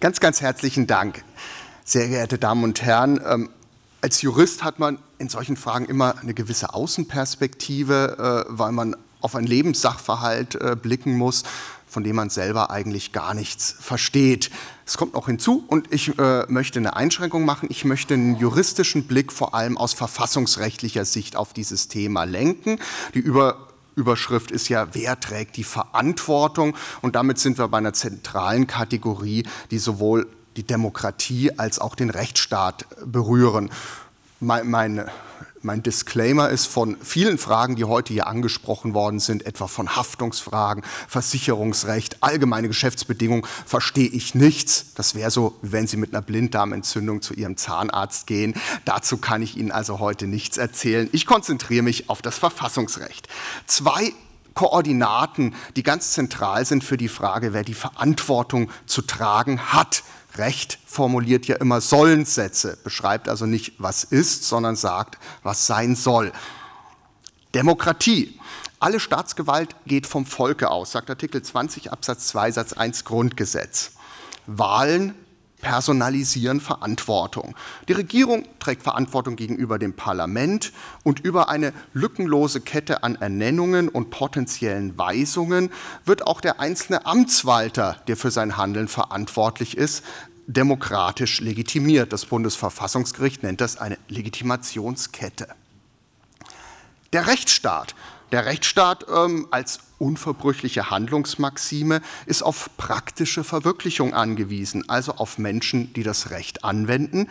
Ganz, 0.00 0.18
ganz 0.18 0.40
herzlichen 0.40 0.86
Dank. 0.86 1.22
Sehr 1.84 2.08
geehrte 2.08 2.38
Damen 2.38 2.64
und 2.64 2.80
Herren, 2.80 3.20
ähm, 3.22 3.50
als 4.00 4.22
Jurist 4.22 4.64
hat 4.64 4.78
man 4.78 4.98
in 5.18 5.28
solchen 5.28 5.58
Fragen 5.58 5.84
immer 5.84 6.18
eine 6.22 6.32
gewisse 6.32 6.72
Außenperspektive, 6.72 8.46
äh, 8.48 8.50
weil 8.50 8.72
man 8.72 8.96
auf 9.20 9.36
ein 9.36 9.44
Lebenssachverhalt 9.44 10.54
äh, 10.54 10.74
blicken 10.74 11.18
muss, 11.18 11.42
von 11.86 12.02
dem 12.02 12.16
man 12.16 12.30
selber 12.30 12.70
eigentlich 12.70 13.12
gar 13.12 13.34
nichts 13.34 13.76
versteht. 13.78 14.50
Es 14.86 14.96
kommt 14.96 15.12
noch 15.12 15.26
hinzu 15.26 15.64
und 15.68 15.92
ich 15.92 16.18
äh, 16.18 16.46
möchte 16.48 16.78
eine 16.78 16.96
Einschränkung 16.96 17.44
machen. 17.44 17.68
Ich 17.70 17.84
möchte 17.84 18.14
einen 18.14 18.36
juristischen 18.36 19.06
Blick 19.06 19.30
vor 19.30 19.54
allem 19.54 19.76
aus 19.76 19.92
verfassungsrechtlicher 19.92 21.04
Sicht 21.04 21.36
auf 21.36 21.52
dieses 21.52 21.88
Thema 21.88 22.24
lenken. 22.24 22.78
Die 23.12 23.18
über 23.18 23.69
Überschrift 24.00 24.50
ist 24.50 24.68
ja, 24.68 24.88
wer 24.92 25.20
trägt 25.20 25.56
die 25.56 25.64
Verantwortung? 25.64 26.74
Und 27.02 27.14
damit 27.14 27.38
sind 27.38 27.58
wir 27.58 27.68
bei 27.68 27.78
einer 27.78 27.92
zentralen 27.92 28.66
Kategorie, 28.66 29.44
die 29.70 29.78
sowohl 29.78 30.26
die 30.56 30.64
Demokratie 30.64 31.58
als 31.58 31.78
auch 31.78 31.94
den 31.94 32.10
Rechtsstaat 32.10 32.86
berühren. 33.04 33.70
Meine 34.40 34.64
mein 34.64 35.10
Disclaimer 35.62 36.48
ist 36.48 36.66
von 36.66 36.96
vielen 37.02 37.36
Fragen, 37.36 37.76
die 37.76 37.84
heute 37.84 38.12
hier 38.12 38.26
angesprochen 38.26 38.94
worden 38.94 39.20
sind, 39.20 39.44
etwa 39.44 39.66
von 39.66 39.94
Haftungsfragen, 39.94 40.82
Versicherungsrecht, 41.06 42.22
allgemeine 42.22 42.68
Geschäftsbedingungen, 42.68 43.46
verstehe 43.66 44.08
ich 44.08 44.34
nichts. 44.34 44.94
Das 44.94 45.14
wäre 45.14 45.30
so, 45.30 45.56
wenn 45.62 45.86
Sie 45.86 45.96
mit 45.96 46.14
einer 46.14 46.22
Blinddarmentzündung 46.22 47.20
zu 47.20 47.34
Ihrem 47.34 47.56
Zahnarzt 47.56 48.26
gehen. 48.26 48.54
Dazu 48.84 49.18
kann 49.18 49.42
ich 49.42 49.56
Ihnen 49.56 49.70
also 49.70 49.98
heute 49.98 50.26
nichts 50.26 50.56
erzählen. 50.56 51.08
Ich 51.12 51.26
konzentriere 51.26 51.82
mich 51.82 52.08
auf 52.08 52.22
das 52.22 52.38
Verfassungsrecht. 52.38 53.28
Zwei 53.66 54.12
Koordinaten, 54.54 55.54
die 55.76 55.82
ganz 55.82 56.12
zentral 56.12 56.64
sind 56.64 56.84
für 56.84 56.96
die 56.96 57.08
Frage, 57.08 57.52
wer 57.52 57.64
die 57.64 57.74
Verantwortung 57.74 58.70
zu 58.86 59.02
tragen 59.02 59.60
hat 59.72 60.02
Recht 60.36 60.78
formuliert 60.86 61.46
ja 61.46 61.56
immer 61.56 61.80
Sollenssätze, 61.80 62.78
beschreibt 62.84 63.28
also 63.28 63.46
nicht, 63.46 63.74
was 63.78 64.04
ist, 64.04 64.44
sondern 64.44 64.76
sagt, 64.76 65.18
was 65.42 65.66
sein 65.66 65.96
soll. 65.96 66.32
Demokratie. 67.54 68.38
Alle 68.78 69.00
Staatsgewalt 69.00 69.76
geht 69.86 70.06
vom 70.06 70.24
Volke 70.24 70.70
aus, 70.70 70.92
sagt 70.92 71.10
Artikel 71.10 71.42
20 71.42 71.92
Absatz 71.92 72.28
2 72.28 72.52
Satz 72.52 72.72
1 72.72 73.04
Grundgesetz. 73.04 73.92
Wahlen 74.46 75.14
personalisieren 75.60 76.60
Verantwortung. 76.60 77.54
Die 77.88 77.92
Regierung 77.92 78.44
trägt 78.58 78.82
Verantwortung 78.82 79.36
gegenüber 79.36 79.78
dem 79.78 79.94
Parlament 79.94 80.72
und 81.02 81.20
über 81.20 81.48
eine 81.48 81.72
lückenlose 81.92 82.60
Kette 82.60 83.02
an 83.02 83.16
Ernennungen 83.16 83.88
und 83.88 84.10
potenziellen 84.10 84.96
Weisungen 84.98 85.70
wird 86.04 86.26
auch 86.26 86.40
der 86.40 86.60
einzelne 86.60 87.06
Amtswalter, 87.06 87.96
der 88.06 88.16
für 88.16 88.30
sein 88.30 88.56
Handeln 88.56 88.88
verantwortlich 88.88 89.76
ist, 89.76 90.04
demokratisch 90.46 91.40
legitimiert. 91.40 92.12
Das 92.12 92.26
Bundesverfassungsgericht 92.26 93.42
nennt 93.42 93.60
das 93.60 93.76
eine 93.76 93.98
Legitimationskette. 94.08 95.48
Der 97.12 97.26
Rechtsstaat. 97.26 97.94
Der 98.32 98.46
Rechtsstaat 98.46 99.06
ähm, 99.12 99.48
als 99.50 99.80
unverbrüchliche 99.98 100.90
Handlungsmaxime 100.90 102.00
ist 102.26 102.42
auf 102.42 102.70
praktische 102.76 103.42
Verwirklichung 103.42 104.14
angewiesen, 104.14 104.88
also 104.88 105.12
auf 105.12 105.38
Menschen, 105.38 105.92
die 105.94 106.04
das 106.04 106.30
Recht 106.30 106.64
anwenden. 106.64 107.28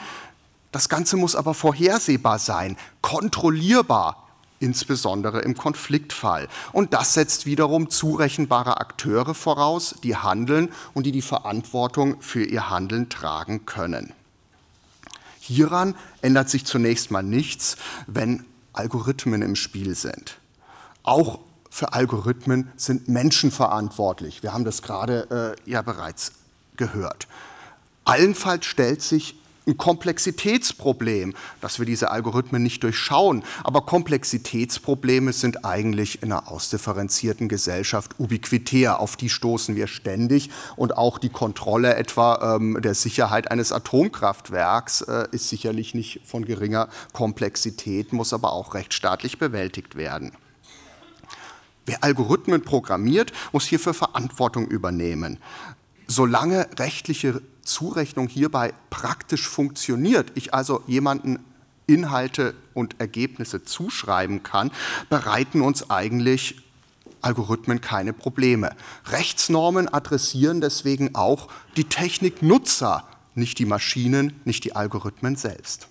Das 0.72 0.90
Ganze 0.90 1.16
muss 1.16 1.36
aber 1.36 1.54
vorhersehbar 1.54 2.38
sein, 2.38 2.76
kontrollierbar, 3.02 4.28
insbesondere 4.60 5.40
im 5.40 5.56
Konfliktfall. 5.56 6.50
Und 6.74 6.94
das 6.94 7.14
setzt 7.14 7.46
wiederum 7.46 7.90
zurechenbare 7.90 8.82
Akteure 8.82 9.34
voraus, 9.34 9.96
die 10.04 10.18
handeln 10.18 10.70
und 10.94 11.06
die 11.06 11.14
die 11.14 11.22
Verantwortung 11.22 12.22
für 12.22 12.44
ihr 12.44 12.70
Handeln 12.70 13.08
tragen 13.08 13.66
können. 13.66 14.12
Hieran 15.40 15.96
ändert 16.22 16.50
sich 16.50 16.66
zunächst 16.66 17.10
mal 17.10 17.24
nichts, 17.24 17.78
wenn 18.06 18.46
Algorithmen 18.74 19.42
im 19.42 19.56
Spiel 19.56 19.96
sind. 19.96 20.38
Auch 21.04 21.40
für 21.70 21.94
Algorithmen 21.94 22.72
sind 22.76 23.08
Menschen 23.08 23.52
verantwortlich. 23.52 24.44
Wir 24.44 24.54
haben 24.54 24.66
das 24.66 24.82
gerade 24.82 25.56
äh, 25.66 25.70
ja 25.70 25.82
bereits 25.82 26.32
gehört. 26.78 27.28
Allenfalls 28.06 28.66
stellt 28.66 29.02
sich 29.02 29.36
ein 29.70 29.78
Komplexitätsproblem, 29.78 31.36
dass 31.62 31.80
wir 31.80 31.86
diese 31.86 32.10
Algorithmen 32.10 32.64
nicht 32.64 32.84
durchschauen. 32.84 33.44
Aber 33.64 33.82
Komplexitätsprobleme 33.82 35.32
sind 35.32 35.64
eigentlich 35.64 36.24
in 36.24 36.32
einer 36.32 36.52
ausdifferenzierten 36.52 37.48
Gesellschaft 37.48 38.20
ubiquitär. 38.20 39.00
Auf 39.00 39.16
die 39.16 39.30
stoßen 39.30 39.76
wir 39.76 39.88
ständig. 39.88 40.50
Und 40.76 40.98
auch 40.98 41.20
die 41.20 41.30
Kontrolle 41.30 41.96
etwa 41.96 42.56
ähm, 42.56 42.80
der 42.82 42.96
Sicherheit 42.96 43.52
eines 43.52 43.72
Atomkraftwerks 43.72 45.02
äh, 45.02 45.28
ist 45.32 45.50
sicherlich 45.50 45.94
nicht 45.94 46.22
von 46.26 46.46
geringer 46.46 46.90
Komplexität, 47.14 48.12
muss 48.12 48.34
aber 48.34 48.54
auch 48.54 48.74
rechtsstaatlich 48.74 49.38
bewältigt 49.38 49.96
werden. 49.96 50.32
Wer 51.90 52.04
Algorithmen 52.04 52.62
programmiert, 52.62 53.34
muss 53.52 53.66
hierfür 53.66 53.96
Verantwortung 53.96 54.68
übernehmen. 54.68 55.40
Solange 56.06 56.70
rechtliche 56.78 57.42
Zurechnung 57.64 58.28
hierbei 58.28 58.76
praktisch 58.92 59.50
funktioniert, 59.50 60.32
ich 60.36 60.54
also 60.54 60.84
jemanden 60.86 61.40
Inhalte 61.88 62.54
und 62.76 63.00
Ergebnisse 63.00 63.64
zuschreiben 63.64 64.44
kann, 64.44 64.70
bereiten 65.10 65.62
uns 65.62 65.90
eigentlich 65.90 66.62
Algorithmen 67.22 67.82
keine 67.82 68.14
Probleme. 68.14 68.76
Rechtsnormen 69.08 69.92
adressieren 69.92 70.62
deswegen 70.62 71.16
auch 71.16 71.48
die 71.76 71.86
Techniknutzer, 71.86 73.04
nicht 73.34 73.58
die 73.58 73.66
Maschinen, 73.66 74.40
nicht 74.46 74.64
die 74.64 74.76
Algorithmen 74.76 75.36
selbst. 75.36 75.88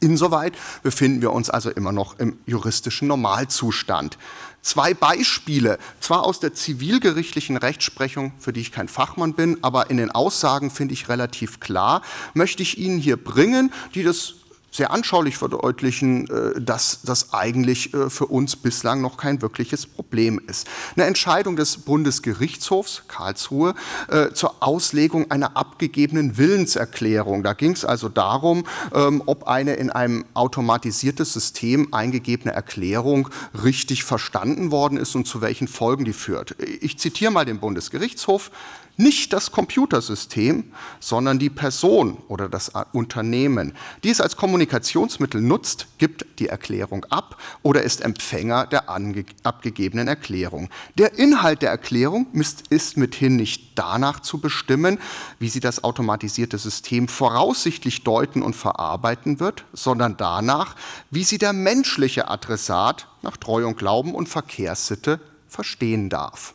Insoweit 0.00 0.54
befinden 0.82 1.22
wir 1.22 1.32
uns 1.32 1.48
also 1.50 1.70
immer 1.70 1.92
noch 1.92 2.18
im 2.18 2.38
juristischen 2.46 3.08
Normalzustand. 3.08 4.18
Zwei 4.64 4.94
Beispiele, 4.94 5.78
zwar 6.00 6.24
aus 6.24 6.40
der 6.40 6.54
zivilgerichtlichen 6.54 7.58
Rechtsprechung, 7.58 8.32
für 8.38 8.50
die 8.50 8.62
ich 8.62 8.72
kein 8.72 8.88
Fachmann 8.88 9.34
bin, 9.34 9.58
aber 9.62 9.90
in 9.90 9.98
den 9.98 10.10
Aussagen 10.10 10.70
finde 10.70 10.94
ich 10.94 11.10
relativ 11.10 11.60
klar, 11.60 12.00
möchte 12.32 12.62
ich 12.62 12.78
Ihnen 12.78 12.98
hier 12.98 13.22
bringen, 13.22 13.74
die 13.94 14.02
das 14.02 14.36
sehr 14.74 14.90
anschaulich 14.90 15.36
verdeutlichen, 15.36 16.28
äh, 16.28 16.60
dass 16.60 17.00
das 17.02 17.32
eigentlich 17.32 17.94
äh, 17.94 18.10
für 18.10 18.26
uns 18.26 18.56
bislang 18.56 19.00
noch 19.00 19.16
kein 19.16 19.40
wirkliches 19.40 19.86
Problem 19.86 20.40
ist. 20.48 20.66
Eine 20.96 21.06
Entscheidung 21.06 21.54
des 21.54 21.78
Bundesgerichtshofs 21.78 23.04
Karlsruhe 23.06 23.74
äh, 24.08 24.30
zur 24.32 24.56
Auslegung 24.60 25.30
einer 25.30 25.56
abgegebenen 25.56 26.36
Willenserklärung. 26.36 27.44
Da 27.44 27.52
ging 27.52 27.70
es 27.70 27.84
also 27.84 28.08
darum, 28.08 28.66
ähm, 28.92 29.22
ob 29.26 29.46
eine 29.46 29.74
in 29.74 29.90
einem 29.90 30.24
automatisiertes 30.34 31.32
System 31.32 31.94
eingegebene 31.94 32.52
Erklärung 32.52 33.28
richtig 33.62 34.02
verstanden 34.02 34.72
worden 34.72 34.98
ist 34.98 35.14
und 35.14 35.28
zu 35.28 35.40
welchen 35.40 35.68
Folgen 35.68 36.04
die 36.04 36.12
führt. 36.12 36.56
Ich 36.80 36.98
zitiere 36.98 37.30
mal 37.30 37.44
den 37.44 37.60
Bundesgerichtshof 37.60 38.50
nicht 38.96 39.32
das 39.32 39.50
Computersystem, 39.50 40.72
sondern 41.00 41.38
die 41.38 41.50
Person 41.50 42.18
oder 42.28 42.48
das 42.48 42.72
Unternehmen, 42.92 43.72
die 44.02 44.10
es 44.10 44.20
als 44.20 44.36
Kommunikationsmittel 44.36 45.40
nutzt, 45.40 45.86
gibt 45.98 46.26
die 46.38 46.48
Erklärung 46.48 47.04
ab 47.10 47.36
oder 47.62 47.82
ist 47.82 48.00
Empfänger 48.00 48.66
der 48.66 48.88
abgegebenen 48.88 50.08
Erklärung. 50.08 50.70
Der 50.96 51.18
Inhalt 51.18 51.62
der 51.62 51.70
Erklärung 51.70 52.26
ist 52.70 52.96
mithin 52.96 53.36
nicht 53.36 53.72
danach 53.74 54.20
zu 54.20 54.38
bestimmen, 54.38 54.98
wie 55.38 55.48
sie 55.48 55.60
das 55.60 55.82
automatisierte 55.82 56.58
System 56.58 57.08
voraussichtlich 57.08 58.04
deuten 58.04 58.42
und 58.42 58.54
verarbeiten 58.54 59.40
wird, 59.40 59.64
sondern 59.72 60.16
danach, 60.16 60.76
wie 61.10 61.24
sie 61.24 61.38
der 61.38 61.52
menschliche 61.52 62.28
Adressat 62.28 63.08
nach 63.22 63.36
Treu 63.36 63.66
und 63.66 63.76
Glauben 63.76 64.14
und 64.14 64.28
Verkehrssitte 64.28 65.20
verstehen 65.48 66.08
darf. 66.08 66.54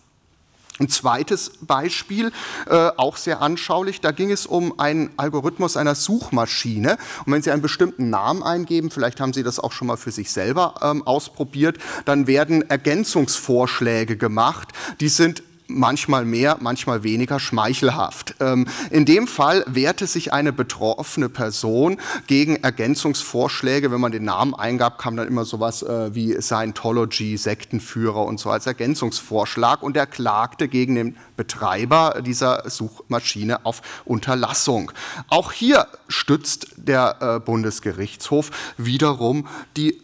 Ein 0.79 0.87
zweites 0.87 1.51
Beispiel, 1.61 2.31
äh, 2.67 2.91
auch 2.95 3.17
sehr 3.17 3.41
anschaulich, 3.41 3.99
da 3.99 4.11
ging 4.11 4.31
es 4.31 4.45
um 4.45 4.79
einen 4.79 5.11
Algorithmus 5.17 5.75
einer 5.75 5.95
Suchmaschine. 5.95 6.97
Und 7.25 7.33
wenn 7.33 7.41
Sie 7.41 7.51
einen 7.51 7.61
bestimmten 7.61 8.09
Namen 8.09 8.43
eingeben, 8.43 8.89
vielleicht 8.89 9.19
haben 9.19 9.33
Sie 9.33 9.43
das 9.43 9.59
auch 9.59 9.73
schon 9.73 9.87
mal 9.87 9.97
für 9.97 10.11
sich 10.11 10.31
selber 10.31 10.75
ähm, 10.81 11.05
ausprobiert, 11.05 11.77
dann 12.05 12.27
werden 12.27 12.69
Ergänzungsvorschläge 12.69 14.15
gemacht. 14.15 14.69
Die 15.01 15.09
sind 15.09 15.43
manchmal 15.69 16.25
mehr, 16.25 16.57
manchmal 16.59 17.03
weniger 17.03 17.39
schmeichelhaft. 17.39 18.35
Ähm, 18.39 18.67
in 18.89 19.05
dem 19.05 19.27
Fall 19.27 19.63
wehrte 19.67 20.07
sich 20.07 20.33
eine 20.33 20.51
betroffene 20.51 21.29
Person 21.29 21.97
gegen 22.27 22.57
Ergänzungsvorschläge. 22.57 23.91
Wenn 23.91 24.01
man 24.01 24.11
den 24.11 24.25
Namen 24.25 24.53
eingab, 24.55 24.97
kam 24.97 25.15
dann 25.15 25.27
immer 25.27 25.45
sowas 25.45 25.83
äh, 25.83 26.13
wie 26.13 26.41
Scientology, 26.41 27.37
Sektenführer 27.37 28.25
und 28.25 28.39
so 28.39 28.49
als 28.49 28.65
Ergänzungsvorschlag 28.65 29.83
und 29.83 29.95
er 29.95 30.07
klagte 30.07 30.67
gegen 30.67 30.95
den 30.95 31.17
Betreiber 31.37 32.21
dieser 32.25 32.69
Suchmaschine 32.69 33.65
auf 33.65 33.81
Unterlassung. 34.05 34.91
Auch 35.27 35.51
hier 35.51 35.87
stützt 36.07 36.67
der 36.77 37.17
äh, 37.21 37.39
Bundesgerichtshof 37.39 38.51
wiederum 38.77 39.47
die 39.77 39.91
äh, 39.91 40.01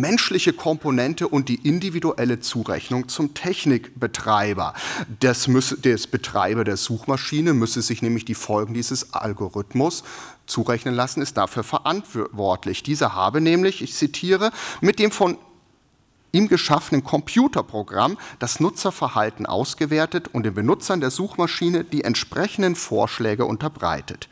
menschliche 0.00 0.52
Komponente 0.52 1.28
und 1.28 1.48
die 1.48 1.66
individuelle 1.68 2.40
Zurechnung 2.40 3.08
zum 3.08 3.34
Technikbetreiber. 3.34 4.74
Das, 5.20 5.48
müsse, 5.48 5.78
des 5.78 6.06
Betreiber 6.06 6.64
der 6.64 6.76
Suchmaschine 6.76 7.52
müsse 7.54 7.82
sich 7.82 8.02
nämlich 8.02 8.24
die 8.24 8.34
Folgen 8.34 8.74
dieses 8.74 9.14
Algorithmus 9.14 10.04
zurechnen 10.46 10.94
lassen, 10.94 11.22
ist 11.22 11.36
dafür 11.36 11.64
verantwortlich. 11.64 12.82
Dieser 12.82 13.14
habe 13.14 13.40
nämlich, 13.40 13.82
ich 13.82 13.94
zitiere, 13.94 14.52
mit 14.80 14.98
dem 14.98 15.10
von 15.10 15.38
ihm 16.36 16.48
geschaffenen 16.48 17.02
Computerprogramm 17.02 18.18
das 18.38 18.60
Nutzerverhalten 18.60 19.46
ausgewertet 19.46 20.28
und 20.32 20.44
den 20.44 20.54
Benutzern 20.54 21.00
der 21.00 21.10
Suchmaschine 21.10 21.84
die 21.84 22.04
entsprechenden 22.04 22.76
Vorschläge 22.76 23.46
unterbreitet. 23.46 24.28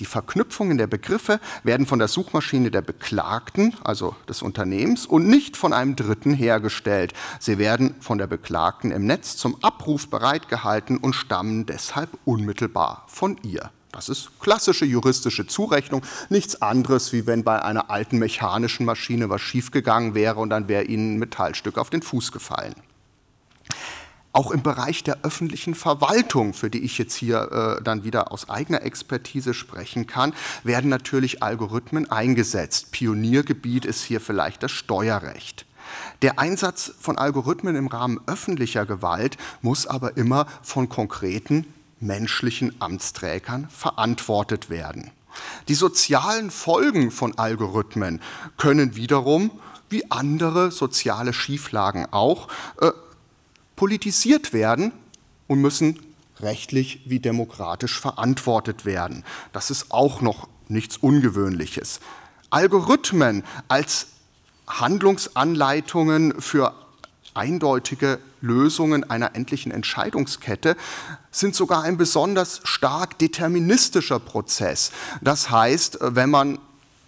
Die 0.00 0.06
Verknüpfungen 0.06 0.78
der 0.78 0.86
Begriffe 0.86 1.40
werden 1.62 1.86
von 1.86 1.98
der 1.98 2.08
Suchmaschine 2.08 2.70
der 2.70 2.82
Beklagten, 2.82 3.76
also 3.84 4.16
des 4.28 4.42
Unternehmens, 4.42 5.06
und 5.06 5.28
nicht 5.28 5.56
von 5.56 5.72
einem 5.72 5.96
Dritten 5.96 6.34
hergestellt. 6.34 7.12
Sie 7.38 7.58
werden 7.58 7.94
von 8.00 8.18
der 8.18 8.26
Beklagten 8.26 8.90
im 8.90 9.06
Netz 9.06 9.36
zum 9.36 9.62
Abruf 9.62 10.08
bereitgehalten 10.08 10.96
und 10.96 11.12
stammen 11.12 11.66
deshalb 11.66 12.10
unmittelbar 12.24 13.04
von 13.06 13.36
ihr. 13.42 13.70
Das 13.94 14.08
ist 14.08 14.40
klassische 14.40 14.84
juristische 14.84 15.46
Zurechnung, 15.46 16.02
nichts 16.28 16.60
anderes, 16.60 17.12
wie 17.12 17.26
wenn 17.26 17.44
bei 17.44 17.62
einer 17.62 17.90
alten 17.90 18.18
mechanischen 18.18 18.84
Maschine 18.84 19.30
was 19.30 19.40
schiefgegangen 19.40 20.14
wäre 20.16 20.40
und 20.40 20.50
dann 20.50 20.66
wäre 20.66 20.82
Ihnen 20.82 21.14
ein 21.14 21.18
Metallstück 21.20 21.78
auf 21.78 21.90
den 21.90 22.02
Fuß 22.02 22.32
gefallen. 22.32 22.74
Auch 24.32 24.50
im 24.50 24.64
Bereich 24.64 25.04
der 25.04 25.18
öffentlichen 25.22 25.76
Verwaltung, 25.76 26.54
für 26.54 26.68
die 26.68 26.80
ich 26.80 26.98
jetzt 26.98 27.14
hier 27.14 27.78
äh, 27.78 27.84
dann 27.84 28.02
wieder 28.02 28.32
aus 28.32 28.50
eigener 28.50 28.82
Expertise 28.82 29.54
sprechen 29.54 30.08
kann, 30.08 30.34
werden 30.64 30.90
natürlich 30.90 31.44
Algorithmen 31.44 32.10
eingesetzt. 32.10 32.90
Pioniergebiet 32.90 33.84
ist 33.84 34.02
hier 34.02 34.20
vielleicht 34.20 34.64
das 34.64 34.72
Steuerrecht. 34.72 35.66
Der 36.22 36.40
Einsatz 36.40 36.94
von 36.98 37.16
Algorithmen 37.16 37.76
im 37.76 37.86
Rahmen 37.86 38.20
öffentlicher 38.26 38.86
Gewalt 38.86 39.36
muss 39.62 39.86
aber 39.86 40.16
immer 40.16 40.46
von 40.62 40.88
konkreten 40.88 41.64
menschlichen 42.04 42.80
Amtsträgern 42.80 43.68
verantwortet 43.68 44.70
werden. 44.70 45.10
Die 45.68 45.74
sozialen 45.74 46.50
Folgen 46.50 47.10
von 47.10 47.36
Algorithmen 47.38 48.20
können 48.56 48.94
wiederum, 48.94 49.50
wie 49.88 50.10
andere 50.10 50.70
soziale 50.70 51.32
Schieflagen 51.32 52.06
auch, 52.12 52.48
äh, 52.80 52.90
politisiert 53.76 54.52
werden 54.52 54.92
und 55.48 55.60
müssen 55.60 55.98
rechtlich 56.40 57.00
wie 57.06 57.20
demokratisch 57.20 58.00
verantwortet 58.00 58.84
werden. 58.84 59.24
Das 59.52 59.70
ist 59.70 59.90
auch 59.90 60.20
noch 60.20 60.48
nichts 60.68 60.96
Ungewöhnliches. 60.96 62.00
Algorithmen 62.50 63.44
als 63.68 64.08
Handlungsanleitungen 64.66 66.40
für 66.40 66.74
eindeutige 67.34 68.18
Lösungen 68.40 69.08
einer 69.10 69.34
endlichen 69.34 69.72
Entscheidungskette 69.72 70.76
sind 71.30 71.54
sogar 71.54 71.82
ein 71.82 71.96
besonders 71.96 72.60
stark 72.64 73.18
deterministischer 73.18 74.20
Prozess. 74.20 74.92
Das 75.20 75.50
heißt, 75.50 75.98
wenn 76.00 76.30
man 76.30 76.58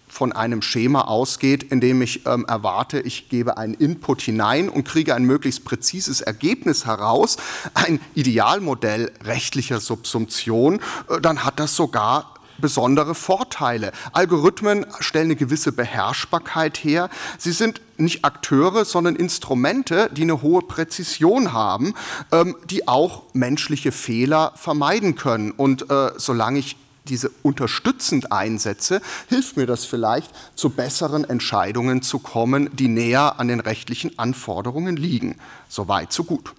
von 0.09 0.33
einem 0.33 0.63
Schema 0.63 1.03
ausgeht, 1.03 1.65
in 1.65 1.81
dem 1.81 2.01
ich 2.01 2.25
ähm, 2.27 2.47
erwarte, 2.49 3.01
ich 3.01 3.29
gebe 3.29 3.59
einen 3.59 3.75
Input 3.75 4.23
hinein 4.23 4.71
und 4.71 4.85
kriege 4.85 5.15
ein 5.15 5.25
möglichst 5.25 5.65
präzises 5.65 6.23
Ergebnis 6.23 6.87
heraus, 6.87 7.37
ein 7.75 8.01
Idealmodell 8.15 9.13
rechtlicher 9.25 9.79
Subsumption, 9.79 10.81
äh, 11.11 11.21
dann 11.21 11.45
hat 11.45 11.61
das 11.61 11.77
sogar 11.77 12.36
besondere 12.59 13.15
Vorteile. 13.15 13.93
Algorithmen 14.13 14.87
stellen 15.01 15.27
eine 15.27 15.37
gewisse 15.37 15.73
Beherrschbarkeit 15.73 16.79
her. 16.79 17.11
Sie 17.39 17.53
sind 17.53 17.81
nicht 17.99 18.25
Akteure, 18.25 18.85
sondern 18.85 19.17
Instrumente, 19.17 20.11
die 20.13 20.23
eine 20.23 20.43
hohe 20.43 20.63
Präzision 20.63 21.53
haben, 21.53 21.95
ähm, 22.33 22.57
die 22.69 22.89
auch 22.89 23.23
menschliche 23.33 23.93
Fehler 23.93 24.53
vermeiden 24.57 25.17
können. 25.17 25.51
Und 25.51 25.91
äh, 25.91 26.11
solange 26.17 26.59
ich 26.59 26.77
diese 27.07 27.31
unterstützend 27.43 28.33
einsetze, 28.33 29.01
hilft 29.29 29.57
mir 29.57 29.67
das 29.67 29.85
vielleicht, 29.85 30.31
zu 30.55 30.71
besseren 30.71 31.25
Entscheidungen 31.25 32.03
zu 32.03 32.19
kommen, 32.19 32.71
die 32.75 32.89
näher 32.89 33.39
an 33.39 33.49
den 33.49 33.61
rechtlichen 33.61 34.19
Anforderungen 34.19 34.97
liegen. 34.97 35.37
So 35.69 35.89
weit, 35.89 36.13
so 36.13 36.25
gut. 36.25 36.53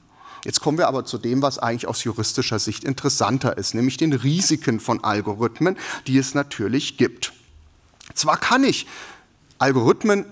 Jetzt 0.47 0.61
kommen 0.61 0.77
wir 0.77 0.88
aber 0.88 1.03
zu 1.03 1.17
dem, 1.17 1.41
was 1.41 1.59
eigentlich 1.59 1.89
aus 1.89 2.05
juristischer 2.05 2.57
Sicht 2.57 2.85
interessanter 2.85 3.57
ist, 3.57 3.75
nämlich 3.75 3.97
den 3.97 4.13
Risiken 4.13 4.79
von 4.79 5.03
Algorithmen, 5.03 5.75
die 6.07 6.17
es 6.17 6.35
natürlich 6.35 6.95
gibt. 6.95 7.33
Zwar 8.13 8.38
kann 8.38 8.63
ich 8.63 8.88
Algorithmen 9.57 10.23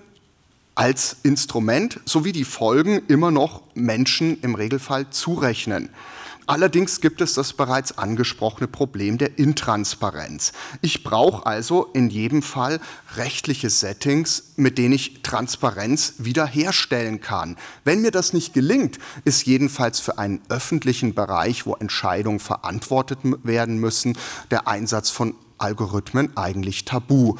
als 0.74 1.18
Instrument 1.22 2.00
sowie 2.06 2.32
die 2.32 2.44
Folgen 2.44 3.02
immer 3.08 3.30
noch 3.30 3.60
Menschen 3.74 4.40
im 4.40 4.54
Regelfall 4.54 5.10
zurechnen. 5.10 5.90
Allerdings 6.48 7.00
gibt 7.00 7.20
es 7.20 7.34
das 7.34 7.52
bereits 7.52 7.98
angesprochene 7.98 8.68
Problem 8.68 9.18
der 9.18 9.36
Intransparenz. 9.36 10.52
Ich 10.80 11.02
brauche 11.02 11.44
also 11.44 11.86
in 11.92 12.08
jedem 12.08 12.40
Fall 12.40 12.80
rechtliche 13.16 13.68
Settings, 13.68 14.52
mit 14.54 14.78
denen 14.78 14.94
ich 14.94 15.22
Transparenz 15.22 16.14
wiederherstellen 16.18 17.20
kann. 17.20 17.56
Wenn 17.82 18.00
mir 18.00 18.12
das 18.12 18.32
nicht 18.32 18.54
gelingt, 18.54 18.98
ist 19.24 19.44
jedenfalls 19.46 19.98
für 19.98 20.18
einen 20.18 20.40
öffentlichen 20.48 21.14
Bereich, 21.14 21.66
wo 21.66 21.74
Entscheidungen 21.74 22.38
verantwortet 22.38 23.18
werden 23.42 23.78
müssen, 23.78 24.16
der 24.52 24.68
Einsatz 24.68 25.10
von 25.10 25.34
Algorithmen 25.58 26.36
eigentlich 26.36 26.84
tabu. 26.84 27.36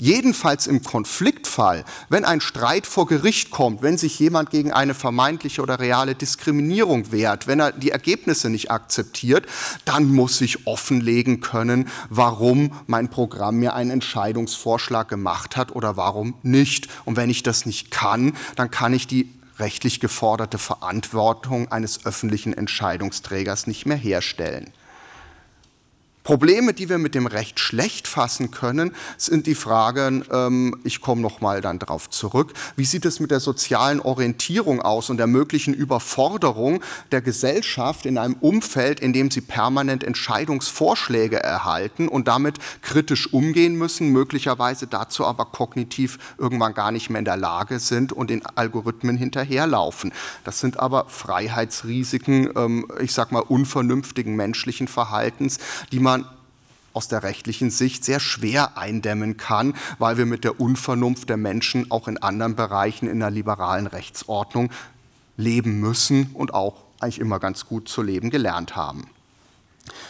Jedenfalls 0.00 0.68
im 0.68 0.84
Konfliktfall, 0.84 1.84
wenn 2.08 2.24
ein 2.24 2.40
Streit 2.40 2.86
vor 2.86 3.08
Gericht 3.08 3.50
kommt, 3.50 3.82
wenn 3.82 3.98
sich 3.98 4.16
jemand 4.20 4.50
gegen 4.50 4.72
eine 4.72 4.94
vermeintliche 4.94 5.60
oder 5.60 5.80
reale 5.80 6.14
Diskriminierung 6.14 7.10
wehrt, 7.10 7.48
wenn 7.48 7.58
er 7.58 7.72
die 7.72 7.90
Ergebnisse 7.90 8.48
nicht 8.48 8.70
akzeptiert, 8.70 9.46
dann 9.84 10.06
muss 10.06 10.40
ich 10.40 10.68
offenlegen 10.68 11.40
können, 11.40 11.88
warum 12.10 12.72
mein 12.86 13.08
Programm 13.08 13.56
mir 13.56 13.74
einen 13.74 13.90
Entscheidungsvorschlag 13.90 15.08
gemacht 15.08 15.56
hat 15.56 15.74
oder 15.74 15.96
warum 15.96 16.34
nicht. 16.44 16.86
Und 17.04 17.16
wenn 17.16 17.28
ich 17.28 17.42
das 17.42 17.66
nicht 17.66 17.90
kann, 17.90 18.34
dann 18.54 18.70
kann 18.70 18.92
ich 18.92 19.08
die 19.08 19.34
rechtlich 19.58 19.98
geforderte 19.98 20.58
Verantwortung 20.58 21.72
eines 21.72 22.06
öffentlichen 22.06 22.52
Entscheidungsträgers 22.52 23.66
nicht 23.66 23.84
mehr 23.84 23.96
herstellen. 23.96 24.72
Probleme, 26.28 26.74
die 26.74 26.90
wir 26.90 26.98
mit 26.98 27.14
dem 27.14 27.26
Recht 27.26 27.58
schlecht 27.58 28.06
fassen 28.06 28.50
können, 28.50 28.94
sind 29.16 29.46
die 29.46 29.54
Fragen, 29.54 30.26
ähm, 30.30 30.78
ich 30.84 31.00
komme 31.00 31.22
noch 31.22 31.40
mal 31.40 31.62
dann 31.62 31.78
darauf 31.78 32.10
zurück, 32.10 32.52
wie 32.76 32.84
sieht 32.84 33.06
es 33.06 33.18
mit 33.18 33.30
der 33.30 33.40
sozialen 33.40 33.98
Orientierung 33.98 34.82
aus 34.82 35.08
und 35.08 35.16
der 35.16 35.26
möglichen 35.26 35.72
Überforderung 35.72 36.82
der 37.12 37.22
Gesellschaft 37.22 38.04
in 38.04 38.18
einem 38.18 38.34
Umfeld, 38.34 39.00
in 39.00 39.14
dem 39.14 39.30
sie 39.30 39.40
permanent 39.40 40.04
Entscheidungsvorschläge 40.04 41.42
erhalten 41.42 42.08
und 42.08 42.28
damit 42.28 42.58
kritisch 42.82 43.32
umgehen 43.32 43.76
müssen, 43.76 44.10
möglicherweise 44.10 44.86
dazu 44.86 45.24
aber 45.24 45.46
kognitiv 45.46 46.18
irgendwann 46.36 46.74
gar 46.74 46.92
nicht 46.92 47.08
mehr 47.08 47.20
in 47.20 47.24
der 47.24 47.38
Lage 47.38 47.78
sind 47.78 48.12
und 48.12 48.28
den 48.28 48.44
Algorithmen 48.44 49.16
hinterherlaufen. 49.16 50.12
Das 50.44 50.60
sind 50.60 50.78
aber 50.78 51.06
Freiheitsrisiken, 51.08 52.50
ähm, 52.54 52.86
ich 53.00 53.14
sage 53.14 53.32
mal 53.32 53.40
unvernünftigen 53.40 54.36
menschlichen 54.36 54.88
Verhaltens, 54.88 55.56
die 55.90 56.00
man 56.00 56.17
aus 56.98 57.06
der 57.06 57.22
rechtlichen 57.22 57.70
Sicht 57.70 58.04
sehr 58.04 58.18
schwer 58.18 58.76
eindämmen 58.76 59.36
kann, 59.36 59.74
weil 60.00 60.18
wir 60.18 60.26
mit 60.26 60.42
der 60.42 60.60
Unvernunft 60.60 61.28
der 61.28 61.36
Menschen 61.36 61.92
auch 61.92 62.08
in 62.08 62.18
anderen 62.18 62.56
Bereichen 62.56 63.06
in 63.06 63.20
der 63.20 63.30
liberalen 63.30 63.86
Rechtsordnung 63.86 64.72
leben 65.36 65.78
müssen 65.78 66.32
und 66.34 66.52
auch 66.52 66.82
eigentlich 66.98 67.20
immer 67.20 67.38
ganz 67.38 67.66
gut 67.66 67.88
zu 67.88 68.02
leben 68.02 68.30
gelernt 68.30 68.74
haben. 68.74 69.08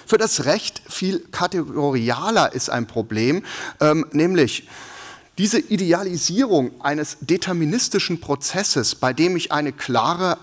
Für 0.07 0.17
das 0.17 0.47
Recht 0.47 0.81
viel 0.89 1.21
kategorialer 1.31 2.55
ist 2.55 2.71
ein 2.71 2.87
Problem, 2.87 3.45
ähm, 3.81 4.07
nämlich 4.13 4.67
diese 5.37 5.59
Idealisierung 5.59 6.81
eines 6.81 7.19
deterministischen 7.21 8.19
Prozesses, 8.19 8.95
bei 8.95 9.13
dem 9.13 9.37
ich 9.37 9.53
eine 9.53 9.73
klare 9.73 10.39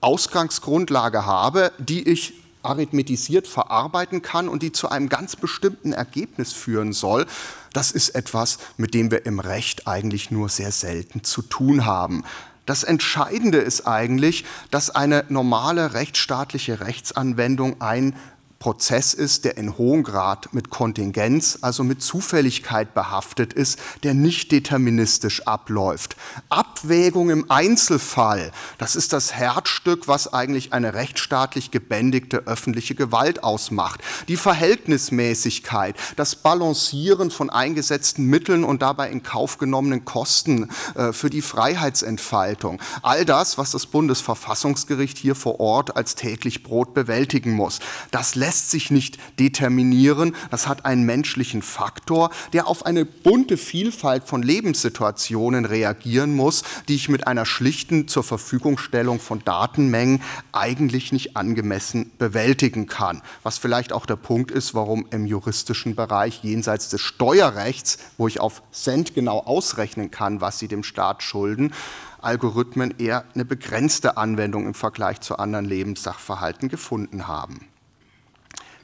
Ausgangsgrundlage 0.00 1.26
habe, 1.26 1.72
die 1.80 2.08
ich 2.08 2.43
arithmetisiert 2.64 3.46
verarbeiten 3.46 4.22
kann 4.22 4.48
und 4.48 4.62
die 4.62 4.72
zu 4.72 4.88
einem 4.88 5.08
ganz 5.08 5.36
bestimmten 5.36 5.92
Ergebnis 5.92 6.52
führen 6.52 6.92
soll, 6.92 7.26
das 7.72 7.90
ist 7.90 8.10
etwas, 8.10 8.58
mit 8.76 8.94
dem 8.94 9.10
wir 9.10 9.26
im 9.26 9.40
Recht 9.40 9.86
eigentlich 9.86 10.30
nur 10.30 10.48
sehr 10.48 10.72
selten 10.72 11.24
zu 11.24 11.42
tun 11.42 11.84
haben. 11.84 12.24
Das 12.66 12.82
Entscheidende 12.82 13.58
ist 13.58 13.86
eigentlich, 13.86 14.44
dass 14.70 14.88
eine 14.88 15.24
normale 15.28 15.92
rechtsstaatliche 15.92 16.80
Rechtsanwendung 16.80 17.80
ein 17.82 18.16
Prozess 18.58 19.12
ist, 19.12 19.44
der 19.44 19.58
in 19.58 19.76
hohem 19.76 20.02
Grad 20.02 20.54
mit 20.54 20.70
Kontingenz, 20.70 21.58
also 21.60 21.84
mit 21.84 22.02
Zufälligkeit 22.02 22.94
behaftet 22.94 23.52
ist, 23.52 23.78
der 24.02 24.14
nicht 24.14 24.52
deterministisch 24.52 25.46
abläuft. 25.46 26.16
Abwägung 26.48 27.28
im 27.28 27.50
Einzelfall, 27.50 28.52
das 28.78 28.96
ist 28.96 29.12
das 29.12 29.34
Herzstück, 29.34 30.08
was 30.08 30.32
eigentlich 30.32 30.72
eine 30.72 30.94
rechtsstaatlich 30.94 31.72
gebändigte 31.72 32.46
öffentliche 32.46 32.94
Gewalt 32.94 33.44
ausmacht. 33.44 34.00
Die 34.28 34.36
Verhältnismäßigkeit, 34.36 35.96
das 36.16 36.34
Balancieren 36.34 37.30
von 37.30 37.50
eingesetzten 37.50 38.24
Mitteln 38.26 38.64
und 38.64 38.80
dabei 38.80 39.10
in 39.10 39.22
Kauf 39.22 39.58
genommenen 39.58 40.04
Kosten 40.06 40.70
äh, 40.94 41.12
für 41.12 41.28
die 41.28 41.42
Freiheitsentfaltung. 41.42 42.80
All 43.02 43.26
das, 43.26 43.58
was 43.58 43.72
das 43.72 43.86
Bundesverfassungsgericht 43.86 45.18
hier 45.18 45.34
vor 45.34 45.60
Ort 45.60 45.96
als 45.96 46.14
täglich 46.14 46.62
Brot 46.62 46.94
bewältigen 46.94 47.52
muss. 47.52 47.80
Das 48.10 48.34
lässt 48.34 48.53
lässt 48.54 48.70
sich 48.70 48.92
nicht 48.92 49.18
determinieren. 49.40 50.36
Das 50.52 50.68
hat 50.68 50.84
einen 50.84 51.02
menschlichen 51.02 51.60
Faktor, 51.60 52.30
der 52.52 52.68
auf 52.68 52.86
eine 52.86 53.04
bunte 53.04 53.56
Vielfalt 53.56 54.22
von 54.28 54.44
Lebenssituationen 54.44 55.64
reagieren 55.64 56.36
muss, 56.36 56.62
die 56.86 56.94
ich 56.94 57.08
mit 57.08 57.26
einer 57.26 57.46
schlichten 57.46 58.06
zur 58.06 58.22
Verfügungstellung 58.22 59.18
von 59.18 59.42
Datenmengen 59.44 60.22
eigentlich 60.52 61.10
nicht 61.10 61.36
angemessen 61.36 62.12
bewältigen 62.16 62.86
kann. 62.86 63.22
Was 63.42 63.58
vielleicht 63.58 63.92
auch 63.92 64.06
der 64.06 64.14
Punkt 64.14 64.52
ist, 64.52 64.72
warum 64.72 65.06
im 65.10 65.26
juristischen 65.26 65.96
Bereich 65.96 66.44
jenseits 66.44 66.88
des 66.90 67.00
Steuerrechts, 67.00 67.98
wo 68.18 68.28
ich 68.28 68.38
auf 68.38 68.62
Cent 68.70 69.16
genau 69.16 69.40
ausrechnen 69.40 70.12
kann, 70.12 70.40
was 70.40 70.60
sie 70.60 70.68
dem 70.68 70.84
Staat 70.84 71.24
schulden, 71.24 71.72
Algorithmen 72.20 72.94
eher 72.98 73.24
eine 73.34 73.44
begrenzte 73.44 74.16
Anwendung 74.16 74.64
im 74.66 74.74
Vergleich 74.74 75.20
zu 75.22 75.38
anderen 75.38 75.64
Lebenssachverhalten 75.64 76.68
gefunden 76.68 77.26
haben. 77.26 77.66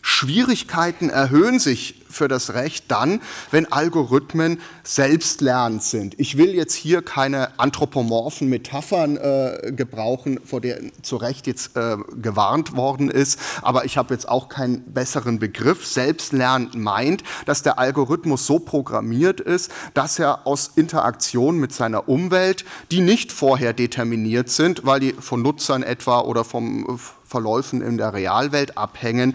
Schwierigkeiten 0.02 1.10
erhöhen 1.10 1.58
sich 1.58 2.00
für 2.10 2.28
das 2.28 2.54
Recht 2.54 2.86
dann, 2.88 3.20
wenn 3.50 3.70
Algorithmen 3.70 4.60
selbstlernend 4.82 5.82
sind. 5.82 6.18
Ich 6.18 6.36
will 6.36 6.54
jetzt 6.54 6.74
hier 6.74 7.02
keine 7.02 7.58
anthropomorphen 7.58 8.48
Metaphern 8.48 9.16
äh, 9.16 9.72
gebrauchen, 9.74 10.40
vor 10.44 10.60
der 10.60 10.80
zu 11.02 11.16
Recht 11.16 11.46
jetzt 11.46 11.76
äh, 11.76 11.96
gewarnt 12.20 12.76
worden 12.76 13.10
ist, 13.10 13.38
aber 13.62 13.84
ich 13.84 13.96
habe 13.96 14.14
jetzt 14.14 14.28
auch 14.28 14.48
keinen 14.48 14.82
besseren 14.92 15.38
Begriff. 15.38 15.86
Selbstlernend 15.86 16.74
meint, 16.74 17.22
dass 17.46 17.62
der 17.62 17.78
Algorithmus 17.78 18.46
so 18.46 18.58
programmiert 18.58 19.40
ist, 19.40 19.70
dass 19.94 20.18
er 20.18 20.46
aus 20.46 20.72
Interaktion 20.76 21.58
mit 21.58 21.72
seiner 21.72 22.08
Umwelt, 22.08 22.64
die 22.90 23.00
nicht 23.00 23.32
vorher 23.32 23.72
determiniert 23.72 24.50
sind, 24.50 24.84
weil 24.84 25.00
die 25.00 25.12
von 25.12 25.42
Nutzern 25.42 25.82
etwa 25.82 26.20
oder 26.20 26.44
vom 26.44 26.98
Verläufen 27.24 27.80
in 27.80 27.96
der 27.96 28.12
Realwelt 28.12 28.76
abhängen, 28.76 29.34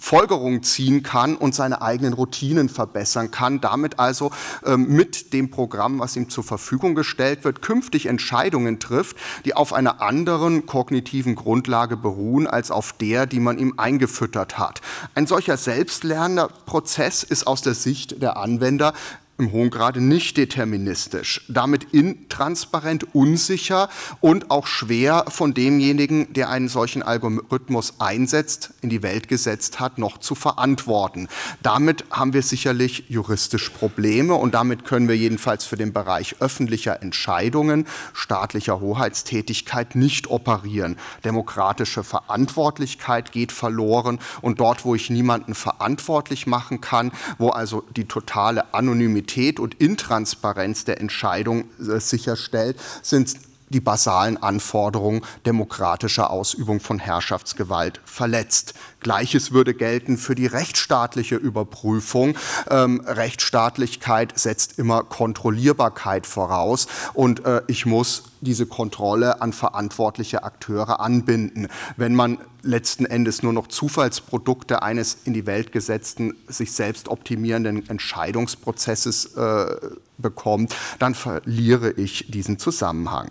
Folgerungen 0.00 0.62
ziehen 0.62 1.02
kann 1.02 1.36
und 1.36 1.54
seine 1.54 1.82
eigenen 1.82 2.14
Routinen 2.14 2.68
verbessern 2.68 3.30
kann, 3.30 3.60
damit 3.60 3.98
also 3.98 4.30
ähm, 4.64 4.88
mit 4.88 5.32
dem 5.32 5.50
Programm, 5.50 6.00
was 6.00 6.16
ihm 6.16 6.28
zur 6.28 6.42
Verfügung 6.42 6.94
gestellt 6.94 7.44
wird, 7.44 7.62
künftig 7.62 8.06
Entscheidungen 8.06 8.80
trifft, 8.80 9.16
die 9.44 9.54
auf 9.54 9.72
einer 9.72 10.00
anderen 10.00 10.66
kognitiven 10.66 11.34
Grundlage 11.34 11.96
beruhen 11.96 12.46
als 12.46 12.70
auf 12.70 12.92
der, 12.92 13.26
die 13.26 13.40
man 13.40 13.58
ihm 13.58 13.74
eingefüttert 13.76 14.58
hat. 14.58 14.80
Ein 15.14 15.26
solcher 15.26 15.56
selbstlernender 15.56 16.48
Prozess 16.66 17.22
ist 17.22 17.46
aus 17.46 17.62
der 17.62 17.74
Sicht 17.74 18.22
der 18.22 18.36
Anwender 18.36 18.94
im 19.40 19.52
hohen 19.52 19.70
Grade 19.70 20.02
nicht 20.02 20.36
deterministisch, 20.36 21.44
damit 21.48 21.94
intransparent, 21.94 23.14
unsicher 23.14 23.88
und 24.20 24.50
auch 24.50 24.66
schwer 24.66 25.24
von 25.28 25.54
demjenigen, 25.54 26.32
der 26.34 26.50
einen 26.50 26.68
solchen 26.68 27.02
Algorithmus 27.02 27.94
einsetzt, 27.98 28.74
in 28.82 28.90
die 28.90 29.02
Welt 29.02 29.28
gesetzt 29.28 29.80
hat, 29.80 29.96
noch 29.96 30.18
zu 30.18 30.34
verantworten. 30.34 31.28
Damit 31.62 32.04
haben 32.10 32.34
wir 32.34 32.42
sicherlich 32.42 33.04
juristisch 33.08 33.70
Probleme 33.70 34.34
und 34.34 34.54
damit 34.54 34.84
können 34.84 35.08
wir 35.08 35.16
jedenfalls 35.16 35.64
für 35.64 35.76
den 35.76 35.94
Bereich 35.94 36.36
öffentlicher 36.40 37.02
Entscheidungen, 37.02 37.86
staatlicher 38.12 38.80
Hoheitstätigkeit 38.80 39.94
nicht 39.94 40.28
operieren. 40.28 40.96
Demokratische 41.24 42.04
Verantwortlichkeit 42.04 43.32
geht 43.32 43.52
verloren 43.52 44.18
und 44.42 44.60
dort, 44.60 44.84
wo 44.84 44.94
ich 44.94 45.08
niemanden 45.08 45.54
verantwortlich 45.54 46.46
machen 46.46 46.82
kann, 46.82 47.10
wo 47.38 47.48
also 47.48 47.84
die 47.96 48.04
totale 48.04 48.74
Anonymität 48.74 49.29
Anonymität 49.30 49.60
und 49.60 49.74
Intransparenz 49.74 50.84
der 50.84 51.00
Entscheidung 51.00 51.64
äh, 51.78 52.00
sicherstellt, 52.00 52.76
sind 53.02 53.34
die 53.68 53.80
basalen 53.80 54.36
Anforderungen 54.36 55.22
demokratischer 55.46 56.30
Ausübung 56.30 56.80
von 56.80 56.98
Herrschaftsgewalt 56.98 58.00
verletzt. 58.04 58.74
Gleiches 59.00 59.52
würde 59.52 59.74
gelten 59.74 60.16
für 60.16 60.34
die 60.34 60.46
rechtsstaatliche 60.46 61.36
Überprüfung. 61.36 62.36
Ähm, 62.70 63.00
Rechtsstaatlichkeit 63.06 64.38
setzt 64.38 64.78
immer 64.78 65.02
Kontrollierbarkeit 65.02 66.26
voraus 66.26 66.86
und 67.14 67.44
äh, 67.44 67.62
ich 67.66 67.86
muss 67.86 68.24
diese 68.40 68.66
Kontrolle 68.66 69.42
an 69.42 69.52
verantwortliche 69.52 70.44
Akteure 70.44 71.00
anbinden. 71.00 71.68
Wenn 71.96 72.14
man 72.14 72.38
letzten 72.62 73.06
Endes 73.06 73.42
nur 73.42 73.52
noch 73.52 73.68
Zufallsprodukte 73.68 74.82
eines 74.82 75.18
in 75.24 75.32
die 75.32 75.46
Welt 75.46 75.72
gesetzten, 75.72 76.34
sich 76.46 76.72
selbst 76.72 77.08
optimierenden 77.08 77.88
Entscheidungsprozesses 77.88 79.34
äh, 79.36 79.76
bekommt, 80.18 80.74
dann 80.98 81.14
verliere 81.14 81.92
ich 81.92 82.30
diesen 82.30 82.58
Zusammenhang. 82.58 83.30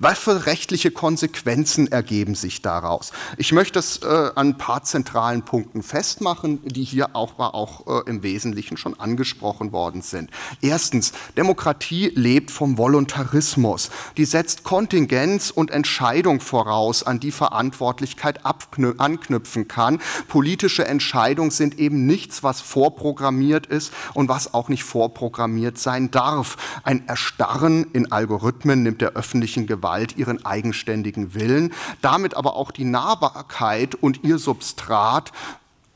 Was 0.00 0.16
für 0.16 0.46
rechtliche 0.46 0.92
Konsequenzen 0.92 1.90
ergeben 1.90 2.36
sich 2.36 2.62
daraus? 2.62 3.10
Ich 3.36 3.50
möchte 3.50 3.72
das 3.72 3.98
äh, 4.02 4.30
an 4.36 4.50
ein 4.50 4.58
paar 4.58 4.84
zentralen 4.84 5.42
Punkten 5.42 5.82
festmachen, 5.82 6.60
die 6.64 6.84
hier 6.84 7.16
auch, 7.16 7.36
auch 7.40 8.04
äh, 8.06 8.08
im 8.08 8.22
Wesentlichen 8.22 8.76
schon 8.76 8.98
angesprochen 9.00 9.72
worden 9.72 10.02
sind. 10.02 10.30
Erstens, 10.60 11.12
Demokratie 11.36 12.12
lebt 12.14 12.52
vom 12.52 12.78
Voluntarismus. 12.78 13.90
Die 14.16 14.24
setzt 14.24 14.62
Kontingenz 14.62 15.50
und 15.50 15.72
Entscheidung 15.72 16.38
voraus, 16.38 17.02
an 17.02 17.18
die 17.18 17.32
Verantwortlichkeit 17.32 18.46
anknüpfen 18.46 19.66
kann. 19.66 19.98
Politische 20.28 20.86
Entscheidungen 20.86 21.50
sind 21.50 21.76
eben 21.80 22.06
nichts, 22.06 22.44
was 22.44 22.60
vorprogrammiert 22.60 23.66
ist 23.66 23.92
und 24.14 24.28
was 24.28 24.54
auch 24.54 24.68
nicht 24.68 24.84
vorprogrammiert 24.84 25.76
sein 25.76 26.12
darf. 26.12 26.56
Ein 26.84 27.08
Erstarren 27.08 27.88
in 27.92 28.12
Algorithmen 28.12 28.84
nimmt 28.84 29.00
der 29.00 29.14
öffentlichen 29.14 29.66
Gewalt 29.66 29.87
Gewalt 29.88 30.18
ihren 30.18 30.44
eigenständigen 30.44 31.32
Willen, 31.32 31.72
damit 32.02 32.36
aber 32.36 32.56
auch 32.56 32.72
die 32.72 32.84
Nahbarkeit 32.84 33.94
und 33.94 34.22
ihr 34.22 34.38
Substrat, 34.38 35.32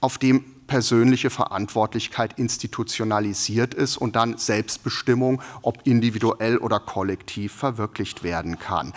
auf 0.00 0.16
dem 0.16 0.44
persönliche 0.66 1.28
Verantwortlichkeit 1.28 2.38
institutionalisiert 2.38 3.74
ist 3.74 3.98
und 3.98 4.16
dann 4.16 4.38
Selbstbestimmung, 4.38 5.42
ob 5.60 5.86
individuell 5.86 6.56
oder 6.56 6.80
kollektiv, 6.80 7.52
verwirklicht 7.52 8.22
werden 8.22 8.58
kann. 8.58 8.94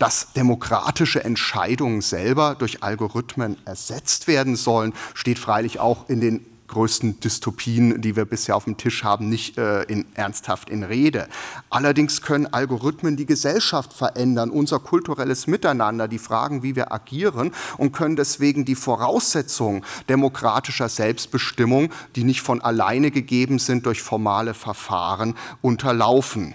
Dass 0.00 0.32
demokratische 0.32 1.24
Entscheidungen 1.24 2.00
selber 2.00 2.56
durch 2.58 2.82
Algorithmen 2.82 3.56
ersetzt 3.64 4.26
werden 4.26 4.56
sollen, 4.56 4.92
steht 5.14 5.38
freilich 5.38 5.78
auch 5.78 6.08
in 6.08 6.20
den 6.20 6.44
größten 6.68 7.20
Dystopien, 7.20 8.00
die 8.00 8.14
wir 8.14 8.24
bisher 8.24 8.54
auf 8.56 8.64
dem 8.64 8.76
Tisch 8.76 9.02
haben, 9.02 9.28
nicht 9.28 9.58
äh, 9.58 9.82
in, 9.84 10.06
ernsthaft 10.14 10.70
in 10.70 10.82
Rede. 10.82 11.28
Allerdings 11.70 12.22
können 12.22 12.46
Algorithmen 12.46 13.16
die 13.16 13.26
Gesellschaft 13.26 13.92
verändern, 13.92 14.50
unser 14.50 14.78
kulturelles 14.78 15.46
Miteinander, 15.46 16.06
die 16.06 16.18
Fragen, 16.18 16.62
wie 16.62 16.76
wir 16.76 16.92
agieren 16.92 17.52
und 17.76 17.92
können 17.92 18.16
deswegen 18.16 18.64
die 18.64 18.74
Voraussetzungen 18.74 19.84
demokratischer 20.08 20.88
Selbstbestimmung, 20.88 21.90
die 22.14 22.24
nicht 22.24 22.42
von 22.42 22.60
alleine 22.60 23.10
gegeben 23.10 23.58
sind 23.58 23.86
durch 23.86 24.02
formale 24.02 24.54
Verfahren, 24.54 25.34
unterlaufen. 25.62 26.54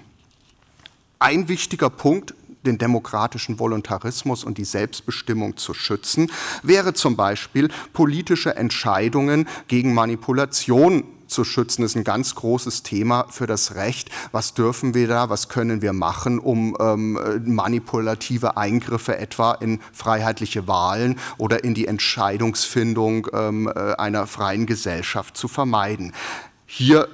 Ein 1.20 1.48
wichtiger 1.48 1.90
Punkt 1.90 2.34
den 2.66 2.78
demokratischen 2.78 3.60
Voluntarismus 3.60 4.44
und 4.44 4.58
die 4.58 4.66
Selbstbestimmung 4.66 5.58
zu 5.58 5.74
schützen, 5.74 6.32
wäre 6.62 6.94
zum 6.94 7.16
Beispiel 7.16 7.70
politische 7.94 8.56
Entscheidungen 8.56 9.48
gegen 9.68 9.94
Manipulation 9.94 11.04
zu 11.34 11.44
schützen, 11.44 11.84
ist 11.84 11.96
ein 11.96 12.04
ganz 12.04 12.36
großes 12.36 12.84
Thema 12.84 13.26
für 13.30 13.48
das 13.48 13.76
Recht. 13.76 14.10
Was 14.32 14.54
dürfen 14.54 14.94
wir 14.94 15.08
da, 15.08 15.30
was 15.30 15.50
können 15.50 15.82
wir 15.82 15.94
machen, 15.94 16.40
um 16.40 16.78
ähm, 16.80 17.20
manipulative 17.46 18.56
Eingriffe 18.56 19.18
etwa 19.18 19.54
in 19.54 19.80
freiheitliche 19.92 20.68
Wahlen 20.68 21.20
oder 21.38 21.64
in 21.64 21.74
die 21.74 21.88
Entscheidungsfindung 21.88 23.28
ähm, 23.34 23.68
äh, 23.68 23.94
einer 23.96 24.28
freien 24.28 24.66
Gesellschaft 24.66 25.36
zu 25.36 25.48
vermeiden? 25.48 26.14
Hier 26.66 27.08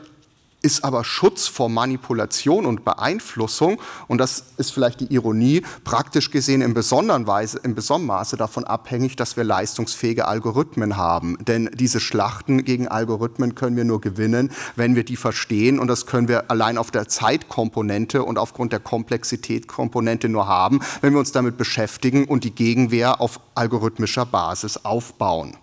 ist 0.62 0.84
aber 0.84 1.04
Schutz 1.04 1.48
vor 1.48 1.70
Manipulation 1.70 2.66
und 2.66 2.84
Beeinflussung, 2.84 3.80
und 4.08 4.18
das 4.18 4.46
ist 4.58 4.72
vielleicht 4.72 5.00
die 5.00 5.14
Ironie, 5.14 5.64
praktisch 5.84 6.32
gesehen 6.32 6.62
in 6.62 6.74
besonderer 6.74 7.28
Weise, 7.28 7.60
in 7.64 7.76
besonderem 7.76 8.08
Maße 8.08 8.38
davon 8.38 8.64
abhängig, 8.64 9.16
dass 9.16 9.38
wir 9.38 9.44
leistungsfähige 9.44 10.28
Algorithmen 10.28 10.98
haben. 10.98 11.38
Denn 11.46 11.70
diese 11.74 12.00
Schlachten 12.00 12.66
gegen 12.66 12.88
Algorithmen 12.88 13.56
können 13.56 13.78
wir 13.78 13.86
nur 13.86 14.02
gewinnen, 14.02 14.52
wenn 14.76 14.96
wir 14.96 15.04
die 15.04 15.16
verstehen, 15.16 15.80
und 15.80 15.88
das 15.88 16.06
können 16.06 16.28
wir 16.28 16.52
allein 16.52 16.78
auf 16.78 16.92
der 16.92 17.08
Zeitkomponente 17.08 18.24
und 18.24 18.38
aufgrund 18.38 18.74
der 18.74 18.80
Komplexitätskomponente 18.80 20.30
nur 20.30 20.48
haben, 20.48 20.82
wenn 21.02 21.14
wir 21.14 21.20
uns 21.20 21.32
damit 21.32 21.58
beschäftigen 21.58 22.26
und 22.26 22.44
die 22.44 22.52
Gegenwehr 22.52 23.22
auf 23.22 23.40
algorithmischer 23.56 24.26
Basis 24.26 24.84
aufbauen. 24.84 25.56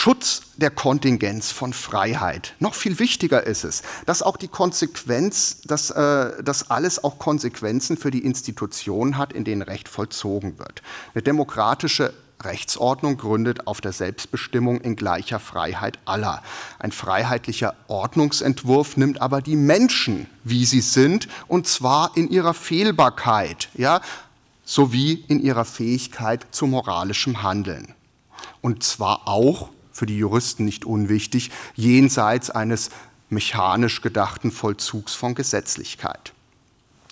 Schutz 0.00 0.42
der 0.56 0.70
Kontingenz 0.70 1.50
von 1.50 1.72
Freiheit. 1.72 2.54
Noch 2.60 2.74
viel 2.74 3.00
wichtiger 3.00 3.44
ist 3.44 3.64
es, 3.64 3.82
dass 4.06 4.22
auch 4.22 4.36
die 4.36 4.46
Konsequenz, 4.46 5.60
dass 5.64 5.90
äh, 5.90 6.40
das 6.40 6.70
alles 6.70 7.02
auch 7.02 7.18
Konsequenzen 7.18 7.96
für 7.96 8.12
die 8.12 8.24
Institutionen 8.24 9.18
hat, 9.18 9.32
in 9.32 9.42
denen 9.42 9.62
Recht 9.62 9.88
vollzogen 9.88 10.60
wird. 10.60 10.82
Eine 11.14 11.22
demokratische 11.24 12.14
Rechtsordnung 12.40 13.16
gründet 13.16 13.66
auf 13.66 13.80
der 13.80 13.90
Selbstbestimmung 13.90 14.80
in 14.82 14.94
gleicher 14.94 15.40
Freiheit 15.40 15.98
aller. 16.04 16.44
Ein 16.78 16.92
freiheitlicher 16.92 17.74
Ordnungsentwurf 17.88 18.96
nimmt 18.96 19.20
aber 19.20 19.42
die 19.42 19.56
Menschen, 19.56 20.28
wie 20.44 20.64
sie 20.64 20.80
sind, 20.80 21.26
und 21.48 21.66
zwar 21.66 22.12
in 22.16 22.30
ihrer 22.30 22.54
Fehlbarkeit, 22.54 23.68
ja, 23.74 24.00
sowie 24.64 25.24
in 25.26 25.40
ihrer 25.40 25.64
Fähigkeit 25.64 26.46
zu 26.52 26.68
moralischem 26.68 27.42
Handeln. 27.42 27.96
Und 28.60 28.84
zwar 28.84 29.26
auch 29.26 29.70
für 29.98 30.06
die 30.06 30.16
Juristen 30.16 30.64
nicht 30.64 30.84
unwichtig, 30.84 31.50
jenseits 31.74 32.50
eines 32.50 32.90
mechanisch 33.30 34.00
gedachten 34.00 34.50
Vollzugs 34.52 35.14
von 35.14 35.34
Gesetzlichkeit. 35.34 36.32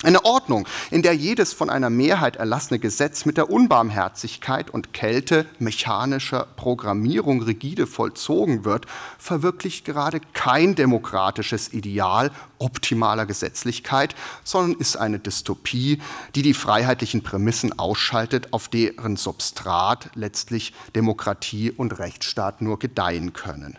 Eine 0.03 0.27
Ordnung, 0.27 0.69
in 0.91 1.01
der 1.01 1.15
jedes 1.15 1.55
von 1.55 1.71
einer 1.71 1.89
Mehrheit 1.89 2.37
erlassene 2.37 2.79
Gesetz 2.79 3.25
mit 3.25 3.39
der 3.39 3.49
Unbarmherzigkeit 3.49 4.69
und 4.69 4.93
Kälte 4.93 5.47
mechanischer 5.59 6.47
Programmierung 6.57 7.41
rigide 7.41 7.87
vollzogen 7.87 8.67
wird, 8.67 8.85
verwirklicht 9.19 9.87
gerade 9.87 10.21
kein 10.35 10.75
demokratisches 10.75 11.73
Ideal 11.73 12.31
optimaler 12.59 13.25
Gesetzlichkeit, 13.25 14.15
sondern 14.45 14.79
ist 14.79 14.97
eine 14.97 15.19
Dystopie, 15.19 16.03
die 16.35 16.43
die 16.43 16.55
freiheitlichen 16.55 17.23
Prämissen 17.23 17.79
ausschaltet, 17.79 18.53
auf 18.53 18.69
deren 18.69 19.17
Substrat 19.17 20.11
letztlich 20.15 20.75
Demokratie 20.95 21.71
und 21.71 21.99
Rechtsstaat 21.99 22.61
nur 22.61 22.79
gedeihen 22.79 23.33
können. 23.33 23.79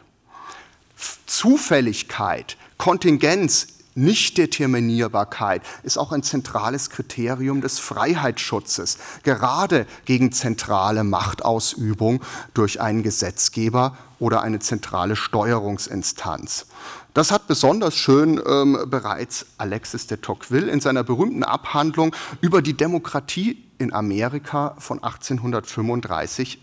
Zufälligkeit, 1.28 2.58
Kontingenz 2.80 3.77
Nichtdeterminierbarkeit 3.98 5.64
ist 5.82 5.98
auch 5.98 6.12
ein 6.12 6.22
zentrales 6.22 6.92
Kriterium 6.92 7.62
des 7.62 7.80
Freiheitsschutzes, 7.80 9.00
gerade 9.24 9.88
gegen 10.06 10.32
zentrale 10.32 11.04
Machtausübung 11.04 12.22
durch 12.54 12.80
einen 12.80 13.02
Gesetzgeber 13.02 13.98
oder 14.20 14.44
eine 14.44 14.60
zentrale 14.60 15.16
Steuerungsinstanz. 15.16 16.68
Das 17.16 17.32
hat 17.32 17.48
besonders 17.48 17.96
schön 17.96 18.40
ähm, 18.46 18.78
bereits 18.86 19.48
Alexis 19.58 20.06
de 20.06 20.18
Tocqueville 20.18 20.70
in 20.70 20.80
seiner 20.80 21.04
berühmten 21.04 21.44
Abhandlung 21.44 22.16
über 22.42 22.62
die 22.62 22.76
Demokratie 22.76 23.64
in 23.80 23.92
Amerika 23.94 24.76
von 24.78 25.02
1835 25.02 26.62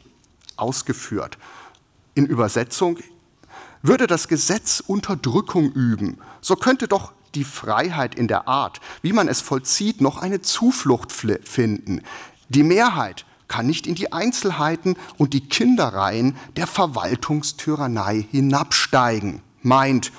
ausgeführt. 0.56 1.36
In 2.14 2.26
Übersetzung, 2.26 2.98
würde 3.82 4.06
das 4.06 4.28
Gesetz 4.28 4.80
Unterdrückung 4.86 5.72
üben, 5.72 6.18
so 6.40 6.56
könnte 6.56 6.86
doch 6.86 7.12
die 7.34 7.44
Freiheit 7.44 8.14
in 8.14 8.28
der 8.28 8.48
Art, 8.48 8.80
wie 9.02 9.12
man 9.12 9.28
es 9.28 9.40
vollzieht, 9.40 10.00
noch 10.00 10.18
eine 10.18 10.40
Zuflucht 10.40 11.12
finden. 11.12 12.02
Die 12.48 12.62
Mehrheit 12.62 13.24
kann 13.48 13.66
nicht 13.66 13.86
in 13.86 13.94
die 13.94 14.12
Einzelheiten 14.12 14.96
und 15.18 15.32
die 15.32 15.46
Kindereien 15.46 16.36
der 16.56 16.66
Verwaltungstyrannei 16.66 18.26
hinabsteigen. 18.30 19.42
Meint, 19.62 20.12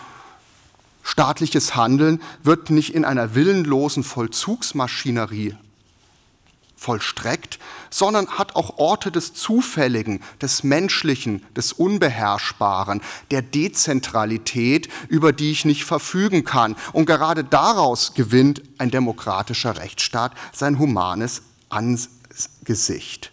staatliches 1.03 1.75
Handeln 1.75 2.21
wird 2.43 2.69
nicht 2.69 2.93
in 2.93 3.05
einer 3.05 3.35
willenlosen 3.35 4.03
Vollzugsmaschinerie 4.03 5.55
vollstreckt, 6.85 7.57
sondern 7.89 8.27
hat 8.37 8.55
auch 8.55 8.77
Orte 8.77 9.11
des 9.11 9.33
Zufälligen, 9.33 10.21
des 10.41 10.63
Menschlichen, 10.63 11.43
des 11.55 11.73
Unbeherrschbaren, 11.73 13.01
der 13.31 13.41
Dezentralität, 13.41 14.87
über 15.07 15.33
die 15.33 15.51
ich 15.51 15.65
nicht 15.65 15.83
verfügen 15.83 16.43
kann. 16.43 16.75
Und 16.93 17.07
gerade 17.07 17.43
daraus 17.43 18.13
gewinnt 18.13 18.61
ein 18.77 18.91
demokratischer 18.91 19.77
Rechtsstaat 19.77 20.33
sein 20.53 20.77
humanes 20.77 21.41
Angesicht. 21.69 23.31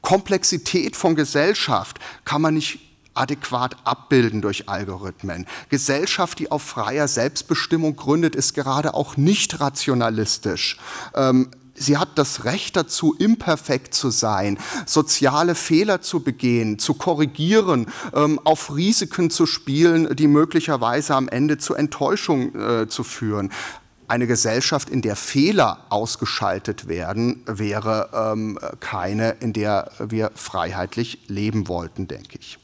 Komplexität 0.00 0.96
von 0.96 1.16
Gesellschaft 1.16 1.98
kann 2.24 2.40
man 2.40 2.54
nicht 2.54 2.78
adäquat 3.14 3.76
abbilden 3.84 4.40
durch 4.42 4.68
Algorithmen. 4.68 5.46
Gesellschaft, 5.68 6.38
die 6.38 6.50
auf 6.50 6.62
freier 6.62 7.08
Selbstbestimmung 7.08 7.94
gründet, 7.94 8.34
ist 8.34 8.54
gerade 8.54 8.94
auch 8.94 9.16
nicht 9.16 9.60
rationalistisch. 9.60 10.78
Ähm, 11.14 11.50
Sie 11.76 11.98
hat 11.98 12.18
das 12.18 12.44
Recht 12.44 12.76
dazu, 12.76 13.14
imperfekt 13.14 13.94
zu 13.94 14.10
sein, 14.10 14.58
soziale 14.86 15.56
Fehler 15.56 16.00
zu 16.00 16.20
begehen, 16.20 16.78
zu 16.78 16.94
korrigieren, 16.94 17.86
ähm, 18.14 18.40
auf 18.44 18.74
Risiken 18.74 19.28
zu 19.30 19.44
spielen, 19.44 20.14
die 20.14 20.28
möglicherweise 20.28 21.16
am 21.16 21.28
Ende 21.28 21.58
zu 21.58 21.74
Enttäuschung 21.74 22.54
äh, 22.54 22.88
zu 22.88 23.02
führen. 23.02 23.50
Eine 24.06 24.26
Gesellschaft, 24.26 24.88
in 24.88 25.02
der 25.02 25.16
Fehler 25.16 25.86
ausgeschaltet 25.88 26.86
werden, 26.86 27.42
wäre 27.46 28.10
ähm, 28.12 28.58
keine, 28.78 29.30
in 29.40 29.52
der 29.52 29.90
wir 29.98 30.30
freiheitlich 30.34 31.20
leben 31.26 31.66
wollten, 31.66 32.06
denke 32.06 32.38
ich. 32.38 32.58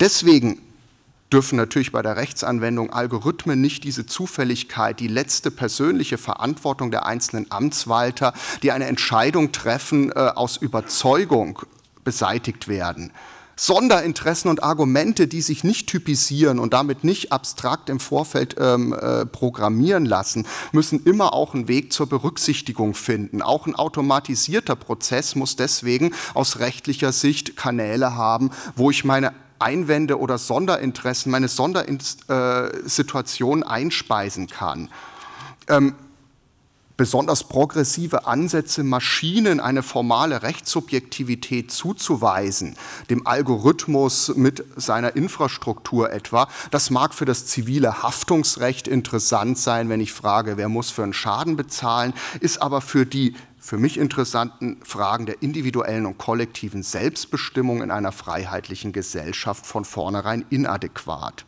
Deswegen 0.00 0.60
dürfen 1.34 1.56
natürlich 1.56 1.90
bei 1.90 2.00
der 2.00 2.16
Rechtsanwendung 2.16 2.92
Algorithmen 2.92 3.60
nicht 3.60 3.82
diese 3.82 4.06
Zufälligkeit, 4.06 5.00
die 5.00 5.08
letzte 5.08 5.50
persönliche 5.50 6.16
Verantwortung 6.16 6.92
der 6.92 7.06
einzelnen 7.06 7.50
Amtswalter, 7.50 8.34
die 8.62 8.70
eine 8.70 8.86
Entscheidung 8.86 9.50
treffen, 9.50 10.12
äh, 10.12 10.14
aus 10.14 10.56
Überzeugung 10.56 11.58
beseitigt 12.04 12.68
werden. 12.68 13.10
Sonderinteressen 13.56 14.48
und 14.48 14.62
Argumente, 14.62 15.26
die 15.26 15.40
sich 15.40 15.64
nicht 15.64 15.88
typisieren 15.88 16.60
und 16.60 16.72
damit 16.72 17.02
nicht 17.02 17.32
abstrakt 17.32 17.88
im 17.88 17.98
Vorfeld 17.98 18.54
ähm, 18.60 18.92
äh, 18.92 19.26
programmieren 19.26 20.04
lassen, 20.04 20.46
müssen 20.70 21.02
immer 21.04 21.32
auch 21.32 21.54
einen 21.54 21.66
Weg 21.66 21.92
zur 21.92 22.08
Berücksichtigung 22.08 22.94
finden. 22.94 23.42
Auch 23.42 23.66
ein 23.66 23.74
automatisierter 23.74 24.76
Prozess 24.76 25.34
muss 25.34 25.56
deswegen 25.56 26.14
aus 26.34 26.60
rechtlicher 26.60 27.10
Sicht 27.10 27.56
Kanäle 27.56 28.14
haben, 28.14 28.50
wo 28.76 28.92
ich 28.92 29.04
meine 29.04 29.32
Einwände 29.64 30.20
oder 30.20 30.38
Sonderinteressen, 30.38 31.32
meine 31.32 31.48
Sondersituation 31.48 33.62
einspeisen 33.62 34.46
kann. 34.46 34.90
Ähm, 35.68 35.94
besonders 36.96 37.44
progressive 37.44 38.26
Ansätze, 38.26 38.84
Maschinen 38.84 39.60
eine 39.60 39.82
formale 39.82 40.42
Rechtssubjektivität 40.42 41.72
zuzuweisen, 41.72 42.76
dem 43.10 43.26
Algorithmus 43.26 44.32
mit 44.36 44.64
seiner 44.76 45.16
Infrastruktur 45.16 46.12
etwa, 46.12 46.48
das 46.70 46.90
mag 46.90 47.14
für 47.14 47.24
das 47.24 47.46
zivile 47.46 48.02
Haftungsrecht 48.02 48.86
interessant 48.86 49.58
sein, 49.58 49.88
wenn 49.88 50.00
ich 50.00 50.12
frage, 50.12 50.56
wer 50.56 50.68
muss 50.68 50.90
für 50.90 51.02
einen 51.02 51.12
Schaden 51.12 51.56
bezahlen, 51.56 52.14
ist 52.40 52.62
aber 52.62 52.80
für 52.80 53.06
die 53.06 53.34
für 53.64 53.78
mich 53.78 53.96
interessanten 53.96 54.76
Fragen 54.84 55.24
der 55.24 55.40
individuellen 55.40 56.04
und 56.04 56.18
kollektiven 56.18 56.82
Selbstbestimmung 56.82 57.82
in 57.82 57.90
einer 57.90 58.12
freiheitlichen 58.12 58.92
Gesellschaft 58.92 59.64
von 59.64 59.86
vornherein 59.86 60.44
inadäquat. 60.50 61.46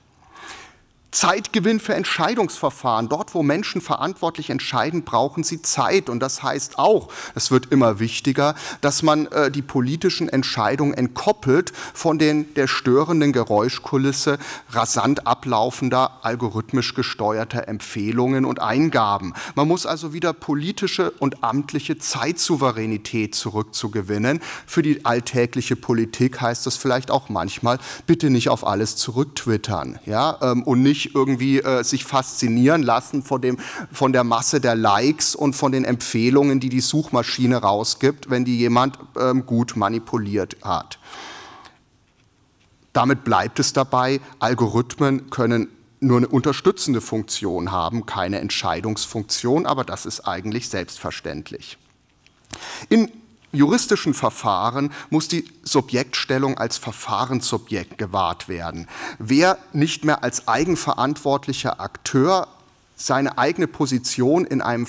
Zeitgewinn 1.13 1.81
für 1.81 1.95
Entscheidungsverfahren. 1.95 3.09
Dort, 3.09 3.35
wo 3.35 3.43
Menschen 3.43 3.81
verantwortlich 3.81 4.51
entscheiden, 4.51 5.05
brauchen 5.05 5.45
sie 5.45 5.63
Zeit. 5.63 6.11
Und 6.11 6.21
das 6.21 6.43
heißt 6.43 6.79
auch, 6.79 7.09
es 7.35 7.51
wird 7.51 7.73
immer 7.73 8.01
wichtiger, 8.01 8.55
dass 8.83 9.03
man 9.03 9.27
äh, 9.27 9.51
die 9.51 9.63
politischen 9.63 10.29
Entscheidungen 10.29 10.93
entkoppelt 10.93 11.73
von 11.95 12.19
den, 12.19 12.53
der 12.55 12.67
störenden 12.67 13.33
Geräuschkulisse 13.33 14.39
rasant 14.71 15.27
ablaufender, 15.27 16.19
algorithmisch 16.23 16.95
gesteuerter 16.95 17.67
Empfehlungen 17.67 18.45
und 18.45 18.61
Eingaben. 18.61 19.33
Man 19.55 19.69
muss 19.69 19.87
also 19.87 20.13
wieder 20.13 20.33
politische 20.35 21.13
und 21.13 21.43
amtliche 21.43 21.97
Zeitsouveränität 21.99 23.35
zurückzugewinnen. 23.35 24.41
Für 24.67 24.83
die 24.83 25.05
alltägliche 25.07 25.77
Politik 25.77 26.41
heißt 26.41 26.67
das 26.67 26.77
vielleicht 26.77 27.11
auch 27.11 27.29
manchmal, 27.29 27.79
bitte 28.07 28.29
nicht 28.29 28.51
auf 28.51 28.67
alles 28.67 28.97
zurücktwittern 28.97 29.99
ja, 30.05 30.37
ähm, 30.43 30.63
und 30.63 30.83
nicht 30.83 31.06
irgendwie 31.15 31.61
äh, 31.61 31.83
sich 31.85 32.05
faszinieren 32.05 32.83
lassen 32.83 33.23
von, 33.23 33.41
dem, 33.41 33.59
von 33.93 34.13
der 34.13 34.25
Masse 34.25 34.61
der 34.61 34.75
Likes 34.75 35.35
und 35.35 35.55
von 35.55 35.73
den 35.73 35.85
Empfehlungen, 35.85 36.61
die 36.61 36.69
die 36.69 36.81
Suchmaschine 36.81 37.57
rausgibt, 37.57 38.31
wenn 38.31 38.45
die 38.45 38.59
jemand 38.59 38.99
ähm, 39.19 39.47
gut 39.47 39.77
manipuliert 39.77 40.57
hat. 40.63 40.99
Damit 42.93 43.25
bleibt 43.25 43.59
es 43.59 43.73
dabei, 43.73 44.21
Algorithmen 44.39 45.29
können 45.31 45.69
nur 46.01 46.19
eine 46.19 46.29
unterstützende 46.29 47.01
Funktion 47.01 47.71
haben, 47.73 48.07
keine 48.07 48.41
Entscheidungsfunktion, 48.41 49.67
aber 49.67 49.85
das 49.85 50.07
ist 50.07 50.27
eigentlich 50.27 50.69
selbstverständlich. 50.69 51.79
In 52.89 53.11
juristischen 53.57 54.15
Verfahren 54.15 54.93
muss 55.11 55.29
die 55.29 55.45
Subjektstellung 55.63 56.59
als 56.59 56.77
Verfahrenssubjekt 56.79 57.99
gewahrt 57.99 58.49
werden. 58.49 58.89
Wer 59.19 59.59
nicht 59.73 60.05
mehr 60.05 60.23
als 60.23 60.47
eigenverantwortlicher 60.49 61.81
Akteur 61.81 62.49
seine 62.97 63.39
eigene 63.39 63.69
Position 63.69 64.45
in 64.45 64.63
einem, 64.63 64.87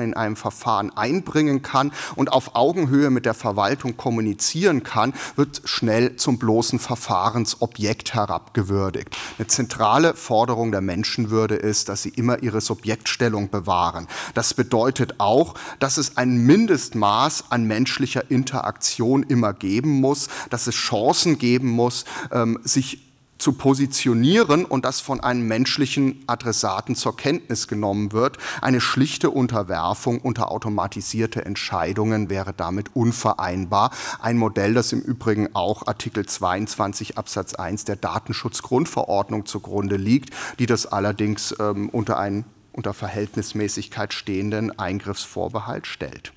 in 0.00 0.14
einem, 0.14 0.36
Verfahren 0.36 0.96
einbringen 0.96 1.62
kann 1.62 1.92
und 2.14 2.32
auf 2.32 2.54
Augenhöhe 2.54 3.10
mit 3.10 3.26
der 3.26 3.34
Verwaltung 3.34 3.96
kommunizieren 3.96 4.84
kann, 4.84 5.12
wird 5.36 5.62
schnell 5.64 6.16
zum 6.16 6.38
bloßen 6.38 6.78
Verfahrensobjekt 6.78 8.14
herabgewürdigt. 8.14 9.16
Eine 9.38 9.48
zentrale 9.48 10.14
Forderung 10.14 10.70
der 10.70 10.80
Menschenwürde 10.80 11.56
ist, 11.56 11.88
dass 11.88 12.02
sie 12.02 12.10
immer 12.10 12.42
ihre 12.42 12.60
Subjektstellung 12.60 13.50
bewahren. 13.50 14.06
Das 14.34 14.54
bedeutet 14.54 15.16
auch, 15.18 15.54
dass 15.80 15.96
es 15.98 16.16
ein 16.16 16.38
Mindestmaß 16.38 17.46
an 17.50 17.64
menschlicher 17.64 18.30
Interaktion 18.30 19.24
immer 19.24 19.52
geben 19.52 20.00
muss, 20.00 20.28
dass 20.50 20.68
es 20.68 20.74
Chancen 20.74 21.38
geben 21.38 21.68
muss, 21.68 22.04
ähm, 22.30 22.60
sich 22.62 23.07
zu 23.38 23.52
positionieren 23.52 24.64
und 24.64 24.84
das 24.84 25.00
von 25.00 25.20
einem 25.20 25.46
menschlichen 25.46 26.22
Adressaten 26.26 26.94
zur 26.94 27.16
Kenntnis 27.16 27.68
genommen 27.68 28.12
wird. 28.12 28.38
Eine 28.60 28.80
schlichte 28.80 29.30
Unterwerfung 29.30 30.20
unter 30.20 30.50
automatisierte 30.50 31.44
Entscheidungen 31.44 32.30
wäre 32.30 32.52
damit 32.52 32.94
unvereinbar. 32.94 33.90
Ein 34.20 34.38
Modell, 34.38 34.74
das 34.74 34.92
im 34.92 35.00
Übrigen 35.00 35.54
auch 35.54 35.86
Artikel 35.86 36.26
22 36.26 37.16
Absatz 37.16 37.54
1 37.54 37.84
der 37.84 37.96
Datenschutzgrundverordnung 37.96 39.46
zugrunde 39.46 39.96
liegt, 39.96 40.34
die 40.58 40.66
das 40.66 40.86
allerdings 40.86 41.54
ähm, 41.60 41.88
unter 41.88 42.18
einen 42.18 42.44
unter 42.72 42.94
Verhältnismäßigkeit 42.94 44.12
stehenden 44.12 44.78
Eingriffsvorbehalt 44.78 45.88
stellt. 45.88 46.32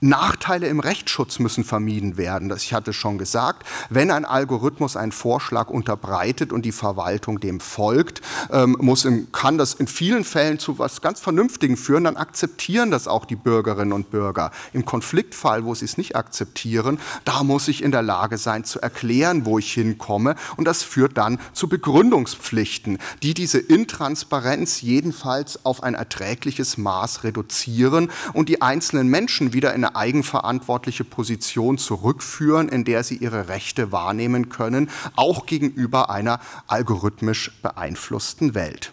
Nachteile 0.00 0.68
im 0.68 0.78
Rechtsschutz 0.78 1.38
müssen 1.38 1.64
vermieden 1.64 2.18
werden. 2.18 2.52
Ich 2.54 2.74
hatte 2.74 2.92
schon 2.92 3.16
gesagt, 3.16 3.66
wenn 3.88 4.10
ein 4.10 4.26
Algorithmus 4.26 4.94
einen 4.94 5.10
Vorschlag 5.10 5.70
unterbreitet 5.70 6.52
und 6.52 6.66
die 6.66 6.72
Verwaltung 6.72 7.40
dem 7.40 7.60
folgt, 7.60 8.20
ähm, 8.50 8.76
muss 8.78 9.08
kann 9.32 9.56
das 9.56 9.72
in 9.72 9.86
vielen 9.86 10.24
Fällen 10.24 10.58
zu 10.58 10.78
was 10.78 11.00
ganz 11.00 11.20
Vernünftigen 11.20 11.78
führen, 11.78 12.04
dann 12.04 12.18
akzeptieren 12.18 12.90
das 12.90 13.08
auch 13.08 13.24
die 13.24 13.36
Bürgerinnen 13.36 13.94
und 13.94 14.10
Bürger. 14.10 14.50
Im 14.74 14.84
Konfliktfall, 14.84 15.64
wo 15.64 15.74
sie 15.74 15.86
es 15.86 15.96
nicht 15.96 16.14
akzeptieren, 16.14 16.98
da 17.24 17.42
muss 17.42 17.66
ich 17.66 17.82
in 17.82 17.90
der 17.90 18.02
Lage 18.02 18.36
sein 18.36 18.64
zu 18.64 18.80
erklären, 18.80 19.46
wo 19.46 19.58
ich 19.58 19.72
hinkomme 19.72 20.34
und 20.58 20.66
das 20.66 20.82
führt 20.82 21.16
dann 21.16 21.38
zu 21.54 21.68
Begründungspflichten, 21.68 22.98
die 23.22 23.32
diese 23.32 23.60
Intransparenz 23.60 24.82
jedenfalls 24.82 25.64
auf 25.64 25.82
ein 25.82 25.94
erträgliches 25.94 26.76
Maß 26.76 27.24
reduzieren 27.24 28.10
und 28.34 28.50
die 28.50 28.60
einzelnen 28.60 29.08
Menschen 29.08 29.54
wieder 29.54 29.72
in 29.72 29.85
eine 29.86 29.96
eigenverantwortliche 29.96 31.04
Position 31.04 31.78
zurückführen, 31.78 32.68
in 32.68 32.84
der 32.84 33.04
sie 33.04 33.16
ihre 33.16 33.48
Rechte 33.48 33.92
wahrnehmen 33.92 34.48
können, 34.48 34.90
auch 35.14 35.46
gegenüber 35.46 36.10
einer 36.10 36.40
algorithmisch 36.66 37.52
beeinflussten 37.62 38.54
Welt 38.54 38.92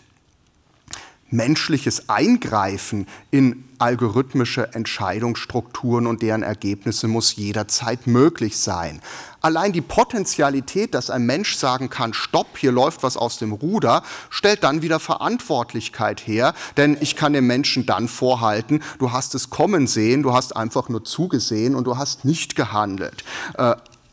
menschliches 1.34 2.10
Eingreifen 2.10 3.08
in 3.32 3.66
algorithmische 3.80 4.74
Entscheidungsstrukturen 4.74 6.08
und 6.08 6.22
deren 6.22 6.44
Ergebnisse 6.44 7.10
muss 7.10 7.36
jederzeit 7.36 8.08
möglich 8.08 8.58
sein. 8.58 9.02
Allein 9.42 9.74
die 9.74 9.82
Potenzialität, 9.82 10.94
dass 10.94 11.10
ein 11.10 11.26
Mensch 11.26 11.58
sagen 11.58 11.90
kann, 11.90 12.14
stopp, 12.14 12.58
hier 12.58 12.72
läuft 12.72 13.04
was 13.04 13.18
aus 13.18 13.40
dem 13.40 13.52
Ruder, 13.52 14.04
stellt 14.30 14.64
dann 14.64 14.82
wieder 14.82 15.02
Verantwortlichkeit 15.02 16.26
her, 16.26 16.54
denn 16.78 16.96
ich 17.02 17.18
kann 17.18 17.34
dem 17.34 17.46
Menschen 17.46 17.86
dann 17.86 18.08
vorhalten, 18.08 18.82
du 19.00 19.12
hast 19.12 19.36
es 19.36 19.50
kommen 19.50 19.88
sehen, 19.88 20.24
du 20.24 20.34
hast 20.34 20.56
einfach 20.56 20.88
nur 20.88 21.04
zugesehen 21.04 21.76
und 21.76 21.86
du 21.86 21.98
hast 21.98 22.24
nicht 22.24 22.56
gehandelt. 22.56 23.26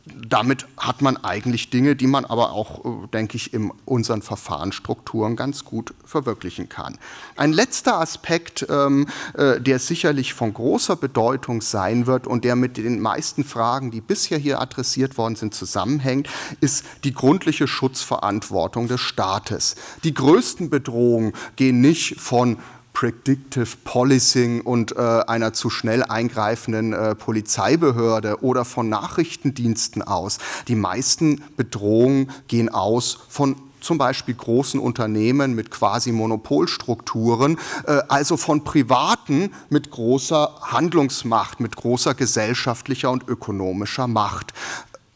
Damit 0.07 0.67
hat 0.79 1.03
man 1.03 1.19
eigentlich 1.19 1.69
Dinge, 1.69 1.95
die 1.95 2.07
man 2.07 2.25
aber 2.25 2.53
auch, 2.53 2.85
äh, 2.85 3.07
denke 3.09 3.37
ich, 3.37 3.53
in 3.53 3.71
unseren 3.85 4.23
Verfahrensstrukturen 4.23 5.37
ganz 5.37 5.65
gut 5.65 5.93
verwirklichen 6.05 6.71
kann. 6.71 6.99
Ein 7.37 7.53
letzter 7.53 8.01
Aspekt, 8.01 8.67
ähm, 8.71 9.07
äh, 9.35 9.61
der 9.61 9.79
sicherlich 9.79 10.33
von 10.33 10.55
großer 10.55 10.97
Bedeutung 10.97 11.61
sein 11.61 12.07
wird 12.07 12.27
und 12.27 12.45
der 12.45 12.57
mit 12.57 12.79
den 12.79 13.01
meisten 13.01 13.45
Fragen, 13.45 13.91
die 13.91 14.01
bisher 14.01 14.39
hier 14.39 14.61
adressiert 14.61 15.19
worden 15.19 15.37
sind, 15.37 15.55
zusammenhängt, 15.55 16.29
ist 16.61 16.85
die 17.05 17.13
gründliche 17.13 17.69
Schutzverantwortung 17.69 18.89
des 18.89 19.03
Staates. 19.03 19.77
Die 20.03 20.15
größten 20.15 20.71
Bedrohungen 20.71 21.35
gehen 21.57 21.83
nicht 21.83 22.19
von 22.19 22.57
Predictive 23.01 23.79
Policing 23.83 24.61
und 24.61 24.95
äh, 24.95 24.99
einer 24.99 25.55
zu 25.55 25.71
schnell 25.71 26.03
eingreifenden 26.03 26.93
äh, 26.93 27.15
Polizeibehörde 27.15 28.43
oder 28.43 28.67
von 28.67 28.91
Nachrichtendiensten 28.91 30.03
aus. 30.03 30.37
Die 30.69 30.75
meisten 30.75 31.43
Bedrohungen 31.57 32.31
gehen 32.47 32.69
aus 32.69 33.19
von 33.31 33.57
zum 33.81 33.97
Beispiel 33.97 34.35
großen 34.35 34.79
Unternehmen 34.79 35.55
mit 35.55 35.71
quasi 35.71 36.13
Monopolstrukturen, 36.13 37.59
äh, 37.87 38.03
also 38.09 38.37
von 38.37 38.65
Privaten 38.65 39.55
mit 39.71 39.91
großer 39.91 40.59
Handlungsmacht, 40.61 41.59
mit 41.61 41.77
großer 41.77 42.13
gesellschaftlicher 42.13 43.11
und 43.11 43.27
ökonomischer 43.27 44.09
Macht. 44.09 44.53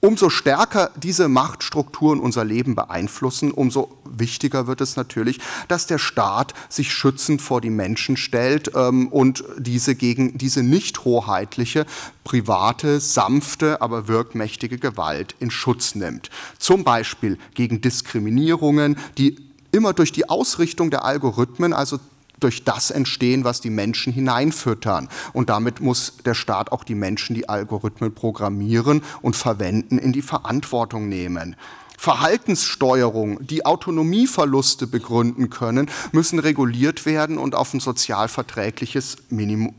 Umso 0.05 0.29
stärker 0.29 0.90
diese 0.97 1.29
Machtstrukturen 1.29 2.21
unser 2.21 2.45
Leben 2.45 2.75
beeinflussen, 2.75 3.51
umso 3.51 3.97
wichtiger 4.05 4.67
wird 4.67 4.83
es 4.83 4.97
natürlich, 4.97 5.40
dass 5.67 5.87
der 5.87 5.97
Staat 5.97 6.53
sich 6.69 6.93
schützend 6.93 7.40
vor 7.40 7.62
die 7.62 7.71
Menschen 7.71 8.19
stellt 8.19 8.73
ähm, 8.75 9.09
und 9.09 9.45
diese 9.57 9.95
gegen 9.95 10.37
diese 10.37 10.62
nicht 10.62 11.07
hoheitliche, 11.07 11.87
private, 12.23 13.01
sanfte, 13.01 13.81
aber 13.81 14.07
wirkmächtige 14.07 14.77
Gewalt 14.77 15.37
in 15.38 15.51
Schutz 15.51 15.95
nimmt. 15.95 16.29
Zum 16.59 16.85
Beispiel 16.85 17.38
gegen 17.55 17.81
Diskriminierungen, 17.81 18.99
die 19.17 19.38
immer 19.73 19.95
durch 19.95 20.12
die 20.12 20.29
Ausrichtung 20.29 20.90
der 20.90 21.07
Algorithmen, 21.07 21.73
also 21.73 21.99
durch 22.45 22.63
das 22.63 22.91
entstehen, 22.91 23.43
was 23.43 23.61
die 23.61 23.71
Menschen 23.71 24.13
hineinfüttern. 24.13 25.09
Und 25.33 25.51
damit 25.51 25.81
muss 25.81 26.19
der 26.25 26.35
Staat 26.35 26.71
auch 26.71 26.85
die 26.85 26.95
Menschen, 26.95 27.35
die 27.35 27.49
Algorithmen 27.49 28.15
programmieren 28.15 29.03
und 29.23 29.35
verwenden, 29.35 29.99
in 29.99 30.13
die 30.13 30.23
Verantwortung 30.23 31.09
nehmen. 31.09 31.57
Verhaltenssteuerung, 31.99 33.45
die 33.47 33.65
Autonomieverluste 33.65 34.87
begründen 34.87 35.49
können, 35.49 35.91
müssen 36.13 36.39
reguliert 36.39 37.07
werden 37.07 37.39
und 37.39 37.55
auf 37.55 37.73
ein 37.73 37.81
sozialverträgliches 37.81 39.17
Minimum 39.31 39.75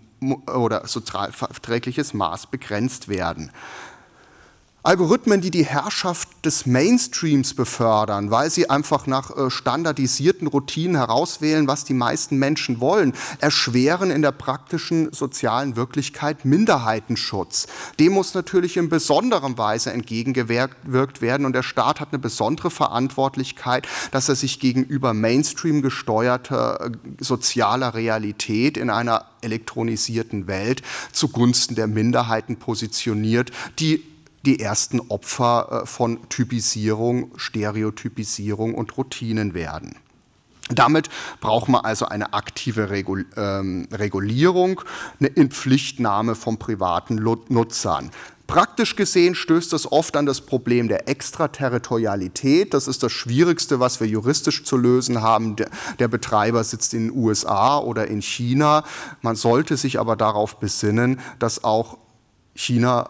oder 0.47 0.88
sozialverträgliches 0.88 2.15
Maß 2.15 2.47
begrenzt 2.47 3.10
werden. 3.10 3.51
Algorithmen, 4.85 5.41
die 5.41 5.49
die 5.49 5.65
Herrschaft 5.65 6.29
des 6.45 6.67
Mainstreams 6.67 7.55
befördern, 7.55 8.29
weil 8.29 8.51
sie 8.51 8.69
einfach 8.69 9.07
nach 9.07 9.35
äh, 9.35 9.49
standardisierten 9.49 10.45
Routinen 10.45 10.95
herauswählen, 10.95 11.67
was 11.67 11.85
die 11.85 11.95
meisten 11.95 12.37
Menschen 12.37 12.79
wollen, 12.79 13.13
erschweren 13.39 14.11
in 14.11 14.21
der 14.21 14.31
praktischen 14.31 15.11
sozialen 15.11 15.75
Wirklichkeit 15.75 16.45
Minderheitenschutz. 16.45 17.65
Dem 17.99 18.13
muss 18.13 18.35
natürlich 18.35 18.77
in 18.77 18.89
besonderer 18.89 19.57
Weise 19.57 19.91
entgegengewirkt 19.91 21.19
werden 21.19 21.47
und 21.47 21.53
der 21.53 21.63
Staat 21.63 21.99
hat 21.99 22.09
eine 22.11 22.19
besondere 22.19 22.69
Verantwortlichkeit, 22.69 23.87
dass 24.11 24.29
er 24.29 24.35
sich 24.35 24.59
gegenüber 24.59 25.15
Mainstream 25.15 25.81
gesteuerter 25.81 26.91
äh, 26.91 26.91
sozialer 27.19 27.95
Realität 27.95 28.77
in 28.77 28.91
einer 28.91 29.25
elektronisierten 29.41 30.45
Welt 30.45 30.83
zugunsten 31.11 31.73
der 31.73 31.87
Minderheiten 31.87 32.57
positioniert, 32.57 33.49
die 33.79 34.14
die 34.45 34.60
ersten 34.60 34.99
Opfer 34.99 35.84
äh, 35.84 35.86
von 35.86 36.29
Typisierung, 36.29 37.31
Stereotypisierung 37.38 38.75
und 38.75 38.97
Routinen 38.97 39.53
werden. 39.53 39.95
Damit 40.69 41.10
braucht 41.41 41.69
man 41.69 41.86
also 41.86 42.08
eine 42.08 42.34
aktive 42.34 42.89
ähm, 43.38 43.88
Regulierung, 43.91 44.81
eine 45.19 45.29
Inpflichtnahme 45.29 46.34
von 46.34 46.58
privaten 46.58 47.15
Nutzern. 47.15 48.10
Praktisch 48.47 48.95
gesehen 48.95 49.34
stößt 49.34 49.73
das 49.73 49.91
oft 49.91 50.15
an 50.17 50.25
das 50.25 50.41
Problem 50.41 50.88
der 50.88 51.08
Extraterritorialität. 51.08 52.73
Das 52.73 52.88
ist 52.88 53.01
das 53.01 53.12
Schwierigste, 53.12 53.79
was 53.79 53.99
wir 53.99 54.08
juristisch 54.08 54.63
zu 54.63 54.77
lösen 54.77 55.21
haben. 55.21 55.55
Der 55.99 56.08
Betreiber 56.08 56.63
sitzt 56.63 56.93
in 56.93 57.10
den 57.10 57.17
USA 57.17 57.79
oder 57.79 58.08
in 58.08 58.21
China. 58.21 58.84
Man 59.21 59.36
sollte 59.36 59.77
sich 59.77 59.99
aber 59.99 60.15
darauf 60.15 60.60
besinnen, 60.60 61.19
dass 61.39 61.63
auch 61.63 61.97
China 62.53 63.10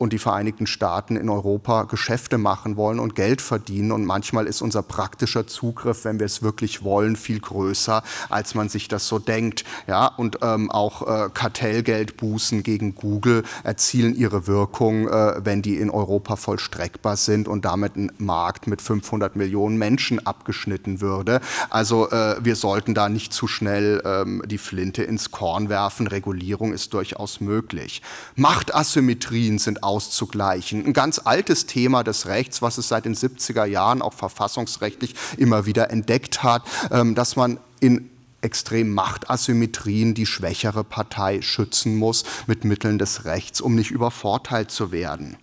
und 0.00 0.14
die 0.14 0.18
Vereinigten 0.18 0.66
Staaten 0.66 1.16
in 1.16 1.28
Europa 1.28 1.82
Geschäfte 1.82 2.38
machen 2.38 2.78
wollen 2.78 2.98
und 2.98 3.14
Geld 3.14 3.42
verdienen. 3.42 3.92
Und 3.92 4.06
manchmal 4.06 4.46
ist 4.46 4.62
unser 4.62 4.82
praktischer 4.82 5.46
Zugriff, 5.46 6.06
wenn 6.06 6.18
wir 6.18 6.24
es 6.24 6.40
wirklich 6.42 6.82
wollen, 6.82 7.16
viel 7.16 7.38
größer, 7.38 8.02
als 8.30 8.54
man 8.54 8.70
sich 8.70 8.88
das 8.88 9.06
so 9.06 9.18
denkt. 9.18 9.64
Ja, 9.86 10.06
und 10.06 10.38
ähm, 10.40 10.70
auch 10.70 11.02
äh, 11.06 11.28
Kartellgeldbußen 11.28 12.62
gegen 12.62 12.94
Google 12.94 13.42
erzielen 13.62 14.16
ihre 14.16 14.46
Wirkung, 14.46 15.06
äh, 15.06 15.44
wenn 15.44 15.60
die 15.60 15.76
in 15.76 15.90
Europa 15.90 16.36
vollstreckbar 16.36 17.18
sind 17.18 17.46
und 17.46 17.66
damit 17.66 17.96
ein 17.96 18.10
Markt 18.16 18.68
mit 18.68 18.80
500 18.80 19.36
Millionen 19.36 19.76
Menschen 19.76 20.26
abgeschnitten 20.26 21.02
würde. 21.02 21.42
Also 21.68 22.08
äh, 22.10 22.36
wir 22.42 22.56
sollten 22.56 22.94
da 22.94 23.10
nicht 23.10 23.34
zu 23.34 23.46
schnell 23.46 24.00
ähm, 24.06 24.42
die 24.46 24.56
Flinte 24.56 25.02
ins 25.02 25.30
Korn 25.30 25.68
werfen. 25.68 26.06
Regulierung 26.06 26.72
ist 26.72 26.94
durchaus 26.94 27.42
möglich. 27.42 28.00
Machtasymmetrien 28.34 29.58
sind 29.58 29.84
auszugleichen. 29.90 30.86
Ein 30.86 30.92
ganz 30.92 31.20
altes 31.24 31.66
Thema 31.66 32.04
des 32.04 32.26
Rechts, 32.26 32.62
was 32.62 32.78
es 32.78 32.86
seit 32.86 33.04
den 33.04 33.16
70er 33.16 33.64
Jahren 33.64 34.02
auch 34.02 34.14
verfassungsrechtlich 34.14 35.16
immer 35.36 35.66
wieder 35.66 35.90
entdeckt 35.90 36.44
hat, 36.44 36.62
ähm, 36.92 37.16
dass 37.16 37.34
man 37.34 37.58
in 37.80 38.08
extrem 38.40 38.94
Machtasymmetrien 38.94 40.14
die 40.14 40.26
schwächere 40.26 40.84
Partei 40.84 41.42
schützen 41.42 41.96
muss 41.96 42.24
mit 42.46 42.64
Mitteln 42.64 42.98
des 42.98 43.24
Rechts, 43.24 43.60
um 43.60 43.74
nicht 43.74 43.90
übervorteilt 43.90 44.70
zu 44.70 44.92
werden. 44.92 45.36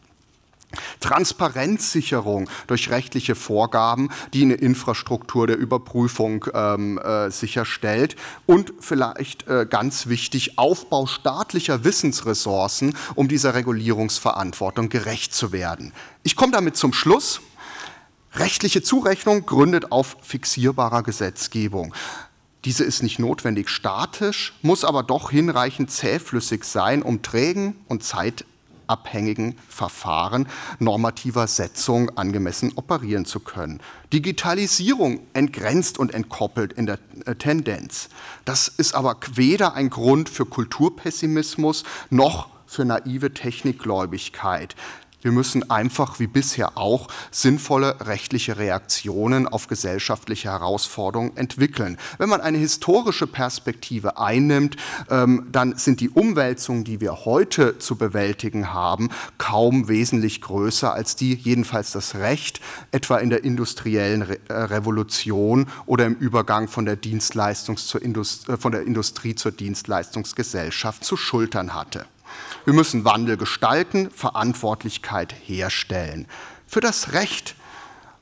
Transparenzsicherung 0.99 2.49
durch 2.67 2.89
rechtliche 2.89 3.35
Vorgaben, 3.35 4.09
die 4.33 4.43
eine 4.43 4.55
Infrastruktur 4.55 5.47
der 5.47 5.57
Überprüfung 5.57 6.45
ähm, 6.53 6.97
äh, 6.97 7.31
sicherstellt 7.31 8.15
und 8.45 8.73
vielleicht 8.79 9.47
äh, 9.47 9.65
ganz 9.69 10.07
wichtig 10.07 10.57
Aufbau 10.57 11.05
staatlicher 11.05 11.83
Wissensressourcen, 11.83 12.95
um 13.15 13.27
dieser 13.27 13.53
Regulierungsverantwortung 13.53 14.89
gerecht 14.89 15.33
zu 15.33 15.51
werden. 15.51 15.93
Ich 16.23 16.35
komme 16.35 16.51
damit 16.51 16.75
zum 16.75 16.93
Schluss. 16.93 17.41
Rechtliche 18.33 18.83
Zurechnung 18.83 19.45
gründet 19.45 19.91
auf 19.91 20.17
fixierbarer 20.21 21.01
Gesetzgebung. 21.01 21.93
Diese 22.65 22.83
ist 22.83 23.01
nicht 23.01 23.17
notwendig 23.17 23.69
statisch, 23.69 24.53
muss 24.61 24.83
aber 24.83 25.01
doch 25.01 25.31
hinreichend 25.31 25.89
zähflüssig 25.89 26.65
sein, 26.65 27.01
um 27.01 27.21
trägen 27.21 27.77
und 27.87 28.03
zeit 28.03 28.45
abhängigen 28.87 29.55
Verfahren 29.69 30.47
normativer 30.79 31.47
Setzung 31.47 32.17
angemessen 32.17 32.73
operieren 32.75 33.25
zu 33.25 33.39
können. 33.39 33.81
Digitalisierung 34.13 35.21
entgrenzt 35.33 35.99
und 35.99 36.13
entkoppelt 36.13 36.73
in 36.73 36.85
der 36.85 36.99
äh, 37.25 37.35
Tendenz. 37.35 38.09
Das 38.45 38.67
ist 38.67 38.95
aber 38.95 39.17
weder 39.33 39.73
ein 39.73 39.89
Grund 39.89 40.29
für 40.29 40.45
Kulturpessimismus 40.45 41.83
noch 42.09 42.49
für 42.65 42.85
naive 42.85 43.33
Technikgläubigkeit. 43.33 44.75
Wir 45.21 45.31
müssen 45.31 45.69
einfach 45.71 46.19
wie 46.19 46.27
bisher 46.27 46.77
auch 46.77 47.07
sinnvolle 47.31 48.05
rechtliche 48.05 48.57
Reaktionen 48.57 49.47
auf 49.47 49.67
gesellschaftliche 49.67 50.49
Herausforderungen 50.49 51.35
entwickeln. 51.35 51.97
Wenn 52.19 52.29
man 52.29 52.39
eine 52.39 52.59
historische 52.59 53.25
Perspektive 53.25 54.19
einnimmt, 54.19 54.77
ähm, 55.09 55.47
dann 55.51 55.75
sind 55.75 56.01
die 56.01 56.09
Umwälzungen, 56.09 56.83
die 56.83 57.01
wir 57.01 57.25
heute 57.25 57.79
zu 57.79 57.95
bewältigen 57.95 58.73
haben, 58.73 59.09
kaum 59.39 59.87
wesentlich 59.87 60.41
größer 60.41 60.93
als 60.93 61.15
die, 61.15 61.33
jedenfalls 61.33 61.91
das 61.91 62.15
Recht, 62.15 62.61
etwa 62.91 63.17
in 63.17 63.31
der 63.31 63.43
industriellen 63.43 64.21
äh, 64.21 64.53
Revolution 64.53 65.67
oder 65.87 66.05
im 66.05 66.13
Übergang 66.13 66.67
von 66.67 66.85
der, 66.85 66.95
Dienstleistungs 66.95 67.87
zur 67.87 68.03
Indust 68.03 68.49
äh, 68.49 68.57
von 68.57 68.71
der 68.71 68.83
Industrie 68.83 69.33
zur 69.33 69.51
Dienstleistungsgesellschaft 69.51 71.03
zu 71.03 71.17
schultern 71.17 71.73
hatte. 71.73 72.05
Wir 72.65 72.73
müssen 72.73 73.05
Wandel 73.05 73.37
gestalten, 73.37 74.11
Verantwortlichkeit 74.11 75.33
herstellen. 75.45 76.27
Für 76.65 76.81
das 76.81 77.13
Recht 77.13 77.55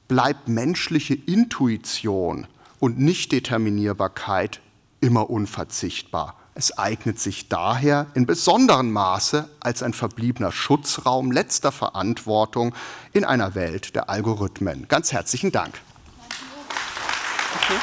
bleibt 0.07 0.47
menschliche 0.47 1.15
Intuition 1.15 2.47
und 2.79 2.99
Nichtdeterminierbarkeit 2.99 4.61
immer 5.01 5.29
unverzichtbar. 5.29 6.35
Es 6.57 6.77
eignet 6.77 7.19
sich 7.19 7.49
daher 7.49 8.07
in 8.13 8.25
besonderem 8.25 8.93
Maße 8.93 9.49
als 9.59 9.83
ein 9.83 9.91
verbliebener 9.91 10.53
Schutzraum 10.53 11.31
letzter 11.31 11.73
Verantwortung 11.73 12.73
in 13.11 13.25
einer 13.25 13.55
Welt 13.55 13.93
der 13.93 14.09
Algorithmen. 14.09 14.87
Ganz 14.87 15.11
herzlichen 15.11 15.51
Dank. 15.51 15.81
Okay. 17.57 17.79